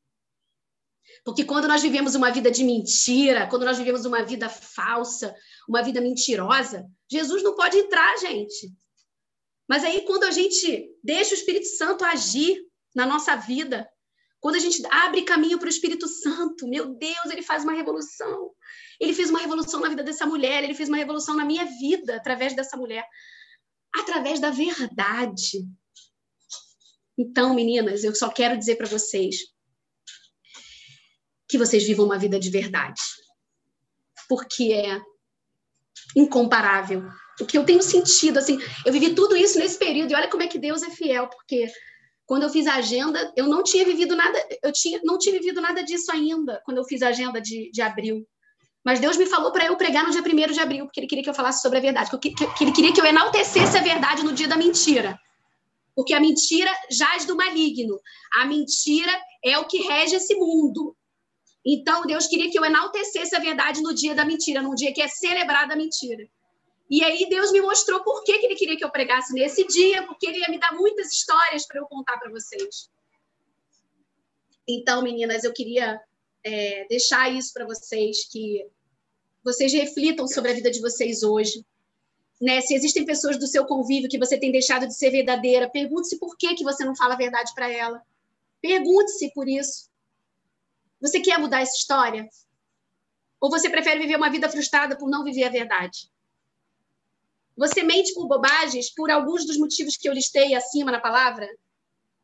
[1.26, 5.36] Porque quando nós vivemos uma vida de mentira, quando nós vivemos uma vida falsa,
[5.70, 8.74] uma vida mentirosa, Jesus não pode entrar, gente.
[9.68, 12.60] Mas aí, quando a gente deixa o Espírito Santo agir
[12.96, 13.88] na nossa vida,
[14.40, 18.52] quando a gente abre caminho para o Espírito Santo, meu Deus, ele faz uma revolução.
[19.00, 22.16] Ele fez uma revolução na vida dessa mulher, ele fez uma revolução na minha vida
[22.16, 23.06] através dessa mulher,
[23.96, 25.68] através da verdade.
[27.18, 29.38] Então, meninas, eu só quero dizer para vocês
[31.48, 33.02] que vocês vivam uma vida de verdade.
[34.28, 35.00] Porque é
[36.16, 37.04] incomparável.
[37.40, 40.44] O que eu tenho sentido, assim, eu vivi tudo isso nesse período, e olha como
[40.44, 41.68] é que Deus é fiel, porque
[42.26, 45.62] quando eu fiz a agenda, eu não tinha vivido nada, eu tinha, não tinha vivido
[45.62, 48.26] nada disso ainda, quando eu fiz a agenda de, de abril.
[48.84, 51.24] Mas Deus me falou para eu pregar no dia 1 de abril, porque Ele queria
[51.24, 53.82] que eu falasse sobre a verdade, que, que, que Ele queria que eu enaltecesse a
[53.82, 55.20] verdade no dia da mentira.
[55.96, 58.00] Porque a mentira jaz do maligno.
[58.36, 59.12] A mentira
[59.44, 60.96] é o que rege esse mundo.
[61.66, 65.02] Então, Deus queria que eu enaltecesse a verdade no dia da mentira, num dia que
[65.02, 66.28] é celebrada a mentira.
[66.90, 70.06] E aí Deus me mostrou por que, que ele queria que eu pregasse nesse dia,
[70.08, 72.90] porque ele ia me dar muitas histórias para eu contar para vocês.
[74.68, 76.02] Então, meninas, eu queria
[76.44, 78.66] é, deixar isso para vocês, que
[79.44, 81.64] vocês reflitam sobre a vida de vocês hoje.
[82.42, 82.62] Né?
[82.62, 86.38] Se existem pessoas do seu convívio que você tem deixado de ser verdadeira, pergunte-se por
[86.38, 88.02] que, que você não fala a verdade para ela.
[88.62, 89.90] Pergunte-se por isso.
[91.00, 92.28] Você quer mudar essa história?
[93.40, 96.12] Ou você prefere viver uma vida frustrada por não viver a verdade?
[97.56, 101.48] Você mente por bobagens por alguns dos motivos que eu listei acima na palavra?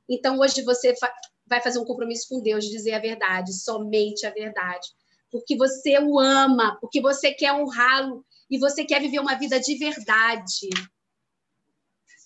[0.10, 1.12] Então hoje você fa
[1.48, 4.88] vai fazer um compromisso com Deus de dizer a verdade, somente a verdade.
[5.32, 9.78] Porque você o ama, porque você quer honrá-lo e você quer viver uma vida de
[9.78, 10.70] verdade.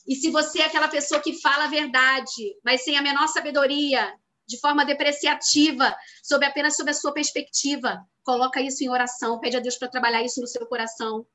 [0.07, 4.13] E se você é aquela pessoa que fala a verdade, mas sem a menor sabedoria,
[4.49, 8.03] de forma depreciativa, sobre apenas sobre a sua perspectiva.
[8.23, 11.25] Coloca isso em oração, pede a Deus para trabalhar isso no seu coração.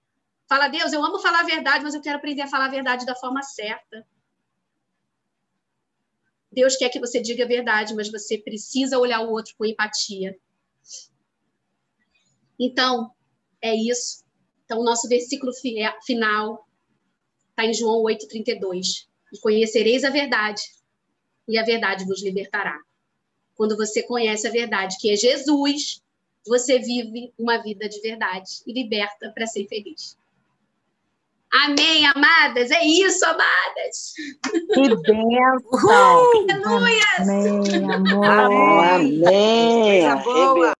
[0.49, 3.07] Fala, Deus, eu amo falar a verdade, mas eu quero aprender a falar a verdade
[3.07, 4.05] da forma certa.
[6.51, 10.37] Deus quer que você diga a verdade, mas você precisa olhar o outro com empatia.
[12.59, 13.13] Então,
[13.63, 14.25] é isso.
[14.65, 15.53] Então, o nosso versículo
[16.05, 16.69] final
[17.51, 19.07] está em João 8,32.
[19.33, 20.63] E conhecereis a verdade,
[21.47, 22.77] e a verdade vos libertará.
[23.57, 26.03] Quando você conhece a verdade, que é Jesus,
[26.47, 30.17] você vive uma vida de verdade e liberta para ser feliz.
[31.53, 32.71] Amém, amadas.
[32.73, 34.15] É isso, amadas.
[34.75, 35.71] Que bênção.
[35.89, 37.05] Aleluia.
[37.19, 38.25] Amém, amor.
[38.27, 40.05] Amém.
[40.05, 40.73] Amém.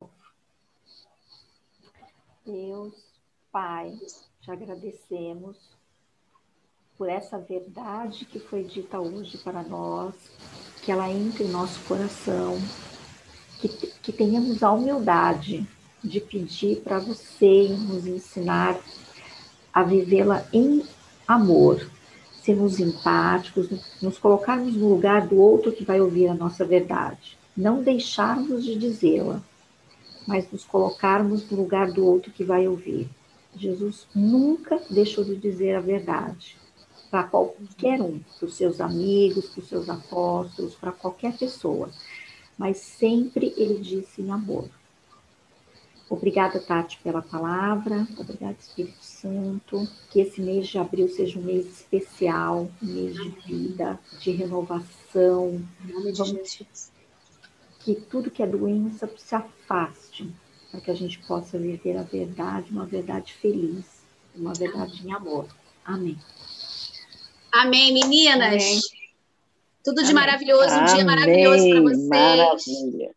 [2.45, 2.93] Deus,
[3.53, 3.93] Pai,
[4.43, 5.74] te agradecemos
[6.97, 10.15] por essa verdade que foi dita hoje para nós,
[10.83, 12.61] que ela entre em nosso coração,
[13.59, 15.67] que, que tenhamos a humildade
[16.03, 18.79] de pedir para você nos ensinar
[19.73, 20.85] a vivê-la em
[21.27, 21.91] amor,
[22.43, 23.69] sermos empáticos,
[24.01, 28.77] nos colocarmos no lugar do outro que vai ouvir a nossa verdade, não deixarmos de
[28.77, 29.43] dizê-la,
[30.29, 33.09] mas nos colocarmos no lugar do outro que vai ouvir.
[33.57, 36.57] Jesus nunca deixou de dizer a verdade
[37.15, 41.89] para qualquer um, para os seus amigos, para os seus apóstolos, para qualquer pessoa,
[42.59, 44.69] mas sempre ele disse em amor.
[46.11, 48.05] Obrigada, Tati, pela palavra.
[48.19, 49.89] Obrigada, Espírito Santo.
[50.11, 55.63] Que esse mês de abril seja um mês especial, um mês de vida, de renovação.
[55.85, 56.59] Vamos,
[57.79, 60.29] que tudo que é doença se afaste,
[60.69, 64.03] para que a gente possa viver a verdade, uma verdade feliz,
[64.35, 65.47] uma verdade em amor.
[65.85, 66.19] Amém.
[67.55, 68.63] Amém, meninas.
[68.63, 68.81] Amém.
[69.85, 70.15] Tudo de Amém.
[70.15, 71.05] maravilhoso, um dia Amém.
[71.05, 72.09] maravilhoso para vocês.
[72.09, 73.13] Maravilha.